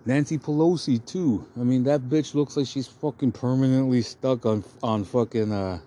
[0.05, 1.45] Nancy Pelosi too.
[1.59, 5.79] I mean, that bitch looks like she's fucking permanently stuck on on fucking uh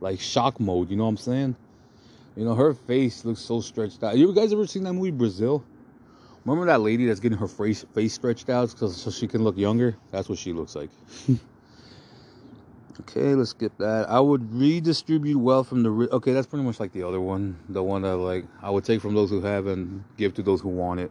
[0.00, 0.90] like shock mode.
[0.90, 1.56] You know what I'm saying?
[2.36, 4.16] You know, her face looks so stretched out.
[4.16, 5.64] You guys ever seen that movie Brazil?
[6.44, 9.96] Remember that lady that's getting her face face stretched out so, she can look younger?
[10.10, 10.90] That's what she looks like.
[13.00, 14.08] okay, let's skip that.
[14.08, 15.90] I would redistribute wealth from the.
[15.90, 17.58] Ri- okay, that's pretty much like the other one.
[17.68, 20.60] The one that like I would take from those who have and give to those
[20.60, 21.10] who want it.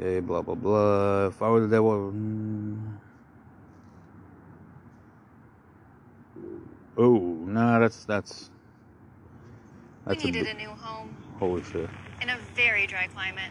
[0.00, 1.26] Okay, blah blah blah.
[1.28, 2.12] If I were the devil.
[2.12, 2.96] Mm.
[6.96, 8.50] Oh, nah, that's that's.
[10.06, 11.88] We That's a needed bit- a new home holy shit.
[12.20, 13.50] in a very dry climate.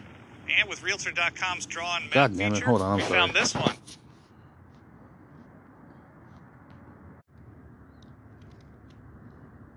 [0.57, 3.19] And with Realtor.com's drawn map God damn it, feature, hold on, I'm we sorry.
[3.19, 3.75] found this one.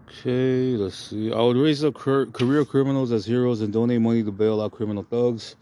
[0.09, 1.33] Okay, let's see.
[1.33, 5.03] I would raise up career criminals as heroes and donate money to bail out criminal
[5.03, 5.57] thugs.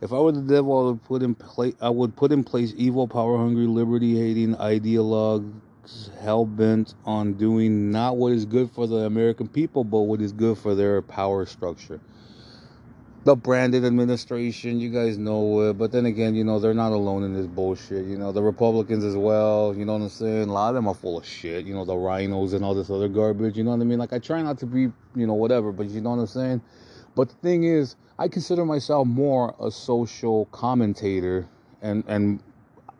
[0.00, 1.74] If I were the devil, I would put in place.
[1.80, 5.52] I would put in place evil, power-hungry, liberty-hating ideologues
[6.22, 10.32] hell bent on doing not what is good for the American people, but what is
[10.32, 12.00] good for their power structure.
[13.22, 17.22] The Brandon administration, you guys know it, but then again, you know they're not alone
[17.22, 18.06] in this bullshit.
[18.06, 19.74] You know the Republicans as well.
[19.76, 20.48] You know what I'm saying?
[20.48, 21.66] A lot of them are full of shit.
[21.66, 23.58] You know the RINOs and all this other garbage.
[23.58, 23.98] You know what I mean?
[23.98, 26.62] Like I try not to be, you know, whatever, but you know what I'm saying.
[27.14, 31.46] But the thing is, I consider myself more a social commentator,
[31.82, 32.42] and and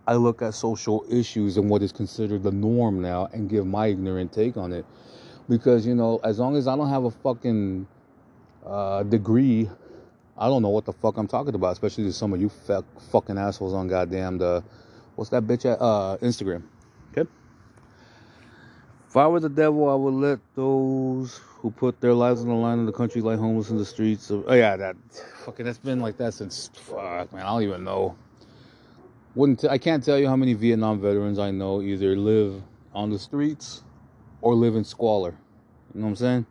[0.06, 3.86] I look at social issues and what is considered the norm now, and give my
[3.86, 4.84] ignorant take on it.
[5.48, 7.86] Because you know, as long as I don't have a fucking
[8.66, 9.70] uh, degree,
[10.36, 11.72] I don't know what the fuck I'm talking about.
[11.72, 14.64] Especially to some of you fuck, fucking assholes on goddamn the
[15.16, 16.62] what's that bitch at uh, Instagram.
[17.12, 17.28] Okay.
[19.08, 22.54] If I were the devil, I would let those who put their lives on the
[22.54, 24.30] line in the country lie homeless in the streets.
[24.30, 24.96] Of, oh yeah, that
[25.44, 27.42] fucking that's been like that since fuck man.
[27.42, 28.16] I don't even know.
[29.34, 32.62] Wouldn't t- I can't tell you how many Vietnam veterans I know either live
[32.94, 33.82] on the streets
[34.40, 35.36] or live in squalor.
[35.94, 36.46] You know what I'm saying?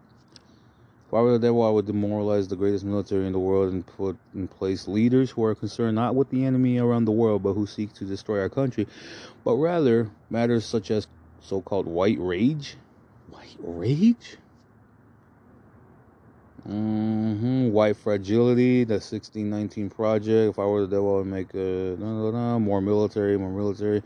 [1.14, 4.18] I were the devil, I would demoralize the greatest military in the world and put
[4.36, 7.66] in place leaders who are concerned not with the enemy around the world, but who
[7.66, 8.88] seek to destroy our country,
[9.44, 11.08] but rather matters such as
[11.42, 12.76] so-called white rage.
[13.32, 14.38] White rage?
[16.66, 20.52] hmm White fragility, the 1619 project.
[20.52, 24.04] If I were the devil, I would make a more military, more military.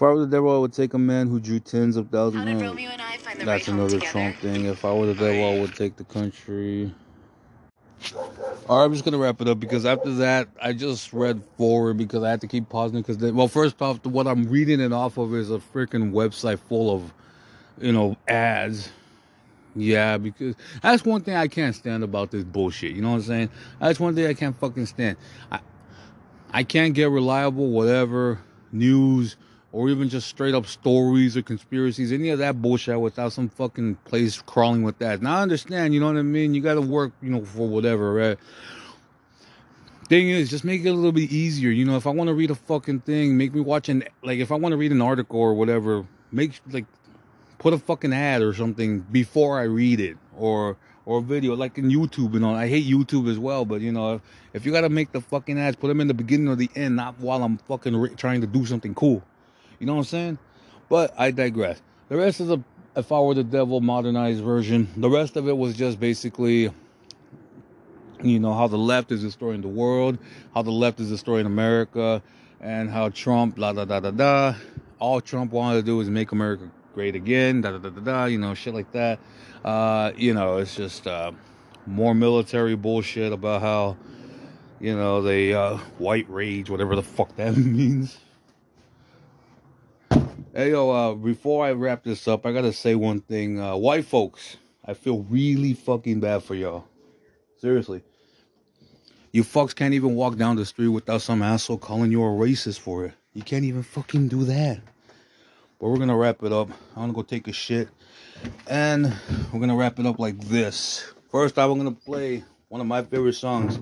[0.00, 2.42] If I were the devil, I would take a man who drew tens of thousands.
[2.42, 4.00] How did of- Romeo and I find the That's right another?
[4.00, 4.64] Trump thing.
[4.64, 6.90] If I were the devil, I would take the country.
[8.66, 11.98] All right, I'm just gonna wrap it up because after that, I just read forward
[11.98, 15.18] because I had to keep pausing because well, first off, what I'm reading it off
[15.18, 17.12] of is a freaking website full of,
[17.78, 18.90] you know, ads.
[19.76, 22.92] Yeah, because that's one thing I can't stand about this bullshit.
[22.92, 23.50] You know what I'm saying?
[23.80, 25.18] That's one thing I can't fucking stand.
[25.52, 25.60] I
[26.54, 28.38] I can't get reliable whatever
[28.72, 29.36] news
[29.72, 33.94] or even just straight up stories or conspiracies, any of that bullshit without some fucking
[34.04, 35.22] place crawling with that.
[35.22, 36.54] Now I understand, you know what I mean?
[36.54, 38.38] You gotta work, you know, for whatever, right?
[40.08, 41.70] Thing is, just make it a little bit easier.
[41.70, 44.40] You know, if I want to read a fucking thing, make me watch an like
[44.40, 46.86] if I want to read an article or whatever, make like
[47.58, 51.90] put a fucking ad or something before I read it or or video like in
[51.90, 52.56] YouTube and all.
[52.56, 55.60] I hate YouTube as well, but you know, if, if you gotta make the fucking
[55.60, 58.40] ads, put them in the beginning or the end, not while I'm fucking re- trying
[58.40, 59.22] to do something cool.
[59.80, 60.38] You know what I'm saying?
[60.90, 61.80] But I digress.
[62.08, 62.58] The rest of the
[62.96, 66.70] if I were the devil modernized version, the rest of it was just basically
[68.22, 70.18] you know how the left is destroying the world,
[70.54, 72.22] how the left is destroying America,
[72.60, 74.54] and how Trump, la da da da da.
[74.98, 78.24] All Trump wanted to do is make America great again, da da da da da.
[78.26, 79.18] You know, shit like that.
[79.64, 81.32] Uh, you know, it's just uh,
[81.86, 83.96] more military bullshit about how
[84.78, 88.18] you know they uh, white rage, whatever the fuck that means.
[90.52, 93.60] Hey yo, uh, before I wrap this up, I gotta say one thing.
[93.60, 96.86] Uh, white folks, I feel really fucking bad for y'all.
[97.58, 98.02] Seriously.
[99.30, 102.80] You fucks can't even walk down the street without some asshole calling you a racist
[102.80, 103.12] for it.
[103.32, 104.80] You can't even fucking do that.
[105.78, 106.68] But we're gonna wrap it up.
[106.96, 107.88] I'm gonna go take a shit.
[108.66, 109.14] And
[109.52, 111.14] we're gonna wrap it up like this.
[111.30, 113.76] First I'm gonna play one of my favorite songs.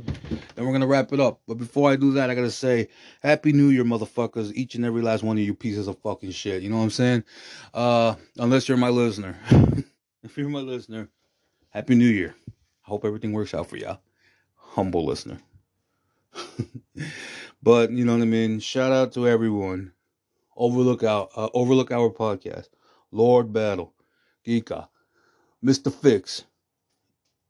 [0.57, 1.41] And we're gonna wrap it up.
[1.47, 2.89] But before I do that, I gotta say,
[3.23, 4.53] Happy New Year, motherfuckers.
[4.55, 6.63] Each and every last one of you pieces of fucking shit.
[6.63, 7.25] You know what I'm saying?
[7.73, 9.37] Uh, unless you're my listener.
[10.23, 11.09] if you're my listener,
[11.69, 12.35] Happy New Year.
[12.49, 14.01] I hope everything works out for y'all.
[14.57, 15.39] Humble listener.
[17.63, 18.61] But you know what I mean.
[18.61, 19.93] Shout out to everyone.
[20.57, 21.31] Overlook out.
[21.37, 22.69] Uh, overlook our podcast.
[23.11, 23.95] Lord Battle,
[24.47, 24.89] Geeka,
[25.63, 26.45] Mister Fix,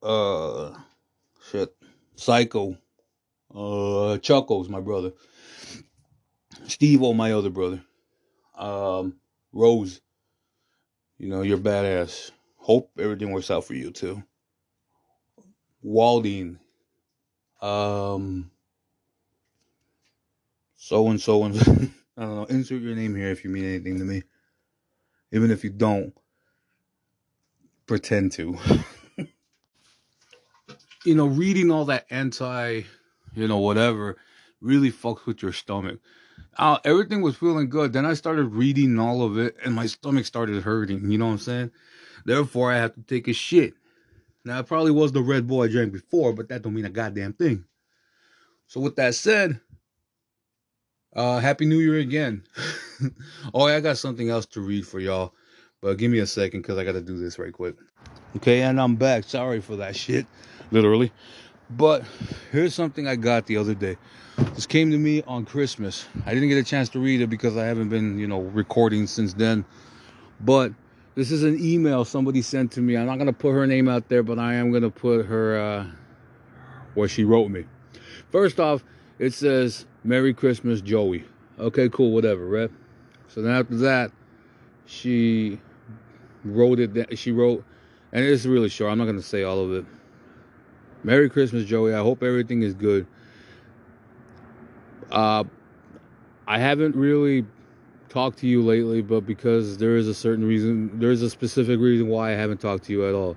[0.03, 0.73] uh,
[1.51, 1.75] shit,
[2.17, 2.77] Psycho,
[3.55, 5.13] uh, Chuckles, my brother,
[6.67, 7.83] Steve, oh my other brother,
[8.57, 9.17] um,
[9.53, 10.01] Rose.
[11.19, 12.31] You know you're badass.
[12.57, 14.23] Hope everything works out for you too.
[15.83, 16.59] Walding,
[17.61, 18.51] um,
[20.77, 21.57] so and so and
[22.17, 22.45] I don't know.
[22.45, 24.23] Insert your name here if you mean anything to me.
[25.33, 26.13] Even if you don't,
[27.87, 28.59] pretend to.
[31.05, 32.83] you know, reading all that anti,
[33.35, 34.17] you know, whatever,
[34.61, 36.01] really fucks with your stomach.
[36.57, 37.93] Uh, everything was feeling good.
[37.93, 41.11] Then I started reading all of it, and my stomach started hurting.
[41.11, 41.71] You know what I'm saying?
[42.25, 43.75] Therefore, I had to take a shit.
[44.45, 46.91] Now, it probably was the Red Bull I drank before, but that don't mean a
[46.91, 47.65] goddamn thing.
[48.67, 49.61] So, with that said,
[51.15, 52.45] uh, Happy New Year again.
[53.55, 55.35] oh, I got something else to read for y'all,
[55.81, 57.77] but give me a second because I got to do this right quick.
[58.37, 59.25] Okay, and I'm back.
[59.25, 60.27] Sorry for that shit,
[60.71, 61.13] literally.
[61.71, 62.05] But
[62.51, 63.97] here's something I got the other day.
[64.55, 66.07] This came to me on Christmas.
[66.25, 69.07] I didn't get a chance to read it because I haven't been, you know, recording
[69.07, 69.65] since then.
[70.41, 70.73] But
[71.15, 72.97] this is an email somebody sent to me.
[72.97, 75.87] I'm not gonna put her name out there, but I am gonna put her uh,
[76.95, 77.65] what she wrote me.
[78.31, 78.85] First off,
[79.19, 81.25] it says Merry Christmas, Joey.
[81.59, 82.71] Okay, cool, whatever, right?
[83.27, 84.13] So then after that,
[84.87, 85.61] she
[86.45, 87.19] wrote it.
[87.19, 87.65] She wrote,
[88.13, 88.93] and it's really short.
[88.93, 89.85] I'm not gonna say all of it.
[91.05, 91.95] Merry Christmas, Joey.
[91.95, 93.07] I hope everything is good.
[95.11, 95.45] Uh,
[96.47, 97.47] I haven't really
[98.09, 101.79] talked to you lately, but because there is a certain reason, there is a specific
[101.79, 103.37] reason why I haven't talked to you at all.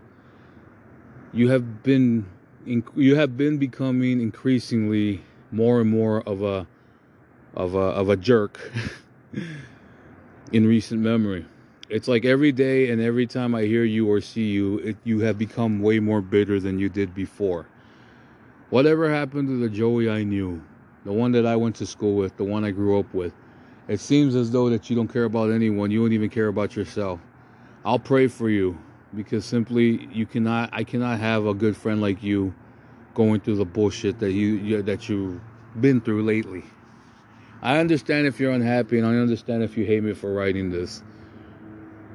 [1.33, 2.25] You have been,
[2.65, 6.67] you have been becoming increasingly more and more of a,
[7.53, 8.71] of a, of a jerk
[10.51, 11.45] in recent memory.
[11.91, 15.19] It's like every day and every time I hear you or see you, it, you
[15.19, 17.67] have become way more bitter than you did before.
[18.69, 20.63] Whatever happened to the Joey I knew,
[21.03, 23.33] the one that I went to school with, the one I grew up with,
[23.89, 25.91] it seems as though that you don't care about anyone.
[25.91, 27.19] You don't even care about yourself.
[27.83, 28.77] I'll pray for you
[29.13, 30.69] because simply you cannot.
[30.71, 32.55] I cannot have a good friend like you
[33.15, 35.41] going through the bullshit that you, you that you've
[35.81, 36.63] been through lately.
[37.61, 41.03] I understand if you're unhappy, and I understand if you hate me for writing this.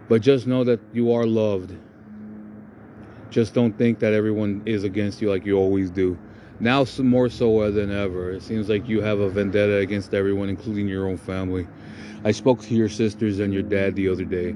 [0.09, 1.75] But just know that you are loved.
[3.31, 6.17] Just don't think that everyone is against you like you always do.
[6.59, 10.89] Now, more so than ever, it seems like you have a vendetta against everyone, including
[10.89, 11.67] your own family.
[12.25, 14.55] I spoke to your sisters and your dad the other day.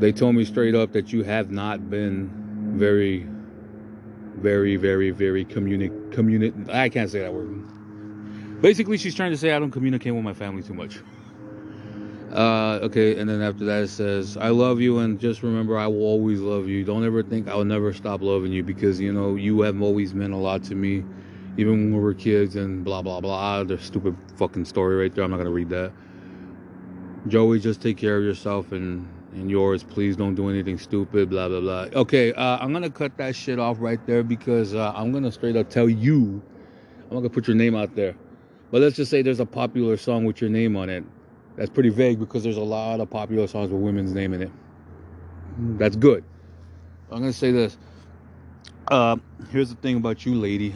[0.00, 2.30] They told me straight up that you have not been
[2.76, 3.26] very,
[4.36, 7.62] very, very, very communic communi- I can't say that word.
[8.60, 10.98] Basically, she's trying to say I don't communicate with my family too much.
[12.32, 15.86] Uh, okay, and then after that it says, I love you, and just remember, I
[15.86, 16.82] will always love you.
[16.82, 20.14] Don't ever think I will never stop loving you because, you know, you have always
[20.14, 21.04] meant a lot to me,
[21.58, 23.64] even when we were kids, and blah, blah, blah.
[23.64, 25.24] The stupid fucking story right there.
[25.24, 25.92] I'm not going to read that.
[27.28, 29.82] Joey, just take care of yourself and, and yours.
[29.82, 32.00] Please don't do anything stupid, blah, blah, blah.
[32.00, 35.24] Okay, uh, I'm going to cut that shit off right there because uh, I'm going
[35.24, 36.40] to straight up tell you,
[36.96, 38.16] I'm not going to put your name out there.
[38.70, 41.04] But let's just say there's a popular song with your name on it
[41.56, 44.50] that's pretty vague because there's a lot of popular songs with women's name in it.
[45.78, 46.24] That's good.
[47.10, 47.76] I'm gonna say this.
[48.88, 49.16] Uh,
[49.50, 50.74] here's the thing about you, lady.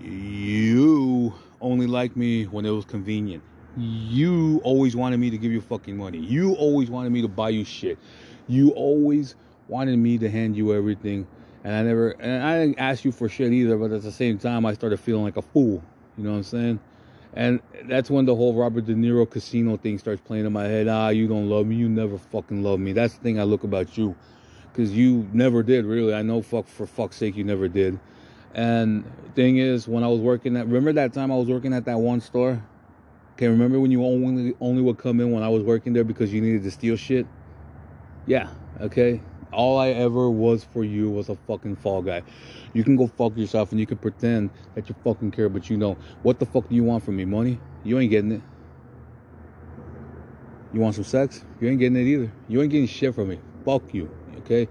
[0.00, 3.42] You only like me when it was convenient.
[3.76, 6.18] You always wanted me to give you fucking money.
[6.18, 7.98] You always wanted me to buy you shit.
[8.48, 9.34] You always
[9.68, 11.26] wanted me to hand you everything.
[11.64, 14.38] And I never, and I didn't ask you for shit either, but at the same
[14.38, 15.82] time, I started feeling like a fool.
[16.18, 16.80] You know what I'm saying?
[17.34, 20.88] And that's when the whole Robert De Niro casino thing starts playing in my head.
[20.88, 21.76] Ah, you don't love me.
[21.76, 22.92] You never fucking love me.
[22.92, 24.14] That's the thing I look about you.
[24.70, 26.14] Because you never did, really.
[26.14, 27.98] I know fuck for fuck's sake you never did.
[28.54, 31.86] And thing is, when I was working at remember that time I was working at
[31.86, 32.62] that one store?
[33.34, 36.32] Okay, remember when you only only would come in when I was working there because
[36.32, 37.26] you needed to steal shit?
[38.26, 39.22] Yeah, okay
[39.52, 42.22] all I ever was for you was a fucking fall guy.
[42.72, 45.76] You can go fuck yourself and you can pretend that you fucking care, but you
[45.76, 47.24] know what the fuck do you want from me?
[47.24, 47.60] Money?
[47.84, 48.42] You ain't getting it.
[50.72, 51.44] You want some sex?
[51.60, 52.32] You ain't getting it either.
[52.48, 53.40] You ain't getting shit from me.
[53.64, 54.68] Fuck you, okay?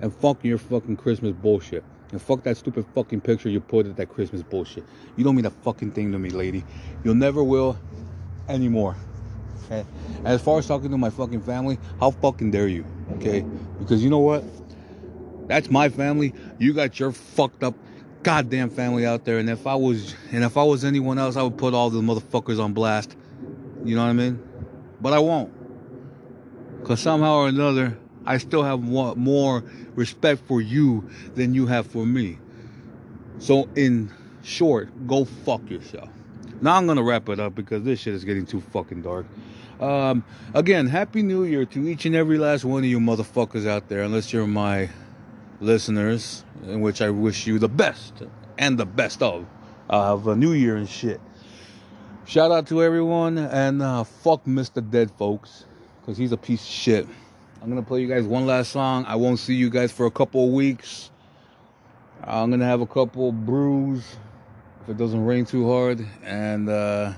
[0.00, 1.84] And fuck your fucking Christmas bullshit.
[2.10, 4.84] And fuck that stupid fucking picture you put at that Christmas bullshit.
[5.16, 6.64] You don't mean a fucking thing to me, lady.
[7.04, 7.78] You'll never will
[8.48, 8.96] anymore.
[9.64, 9.84] Okay?
[10.24, 12.84] As far as talking to my fucking family, how fucking dare you?
[13.16, 13.44] Okay?
[13.78, 14.44] Because you know what?
[15.48, 16.34] That's my family.
[16.58, 17.74] You got your fucked up
[18.22, 19.38] goddamn family out there.
[19.38, 22.00] And if I was, and if I was anyone else, I would put all the
[22.00, 23.16] motherfuckers on blast.
[23.84, 24.42] You know what I mean?
[25.00, 25.52] But I won't.
[26.84, 32.06] Cause somehow or another, I still have more, respect for you than you have for
[32.06, 32.38] me.
[33.38, 34.10] So in
[34.42, 36.08] short, go fuck yourself.
[36.60, 39.26] Now I'm gonna wrap it up because this shit is getting too fucking dark.
[39.80, 43.88] Um, again, happy New Year to each and every last one of you motherfuckers out
[43.88, 44.90] there, unless you're my
[45.60, 48.22] listeners, in which I wish you the best
[48.58, 49.46] and the best of
[49.88, 51.20] of a new year and shit.
[52.24, 54.88] Shout out to everyone and uh, fuck Mr.
[54.88, 55.64] Dead Folks,
[56.00, 57.06] because he's a piece of shit.
[57.60, 59.04] I'm gonna play you guys one last song.
[59.06, 61.10] I won't see you guys for a couple of weeks.
[62.24, 64.04] I'm gonna have a couple brews
[64.82, 66.04] if it doesn't rain too hard.
[66.24, 67.12] And uh,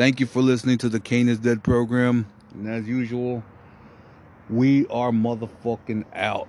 [0.00, 2.24] thank you for listening to the Kane is Dead program.
[2.54, 3.44] And as usual,
[4.48, 6.48] we are motherfucking out.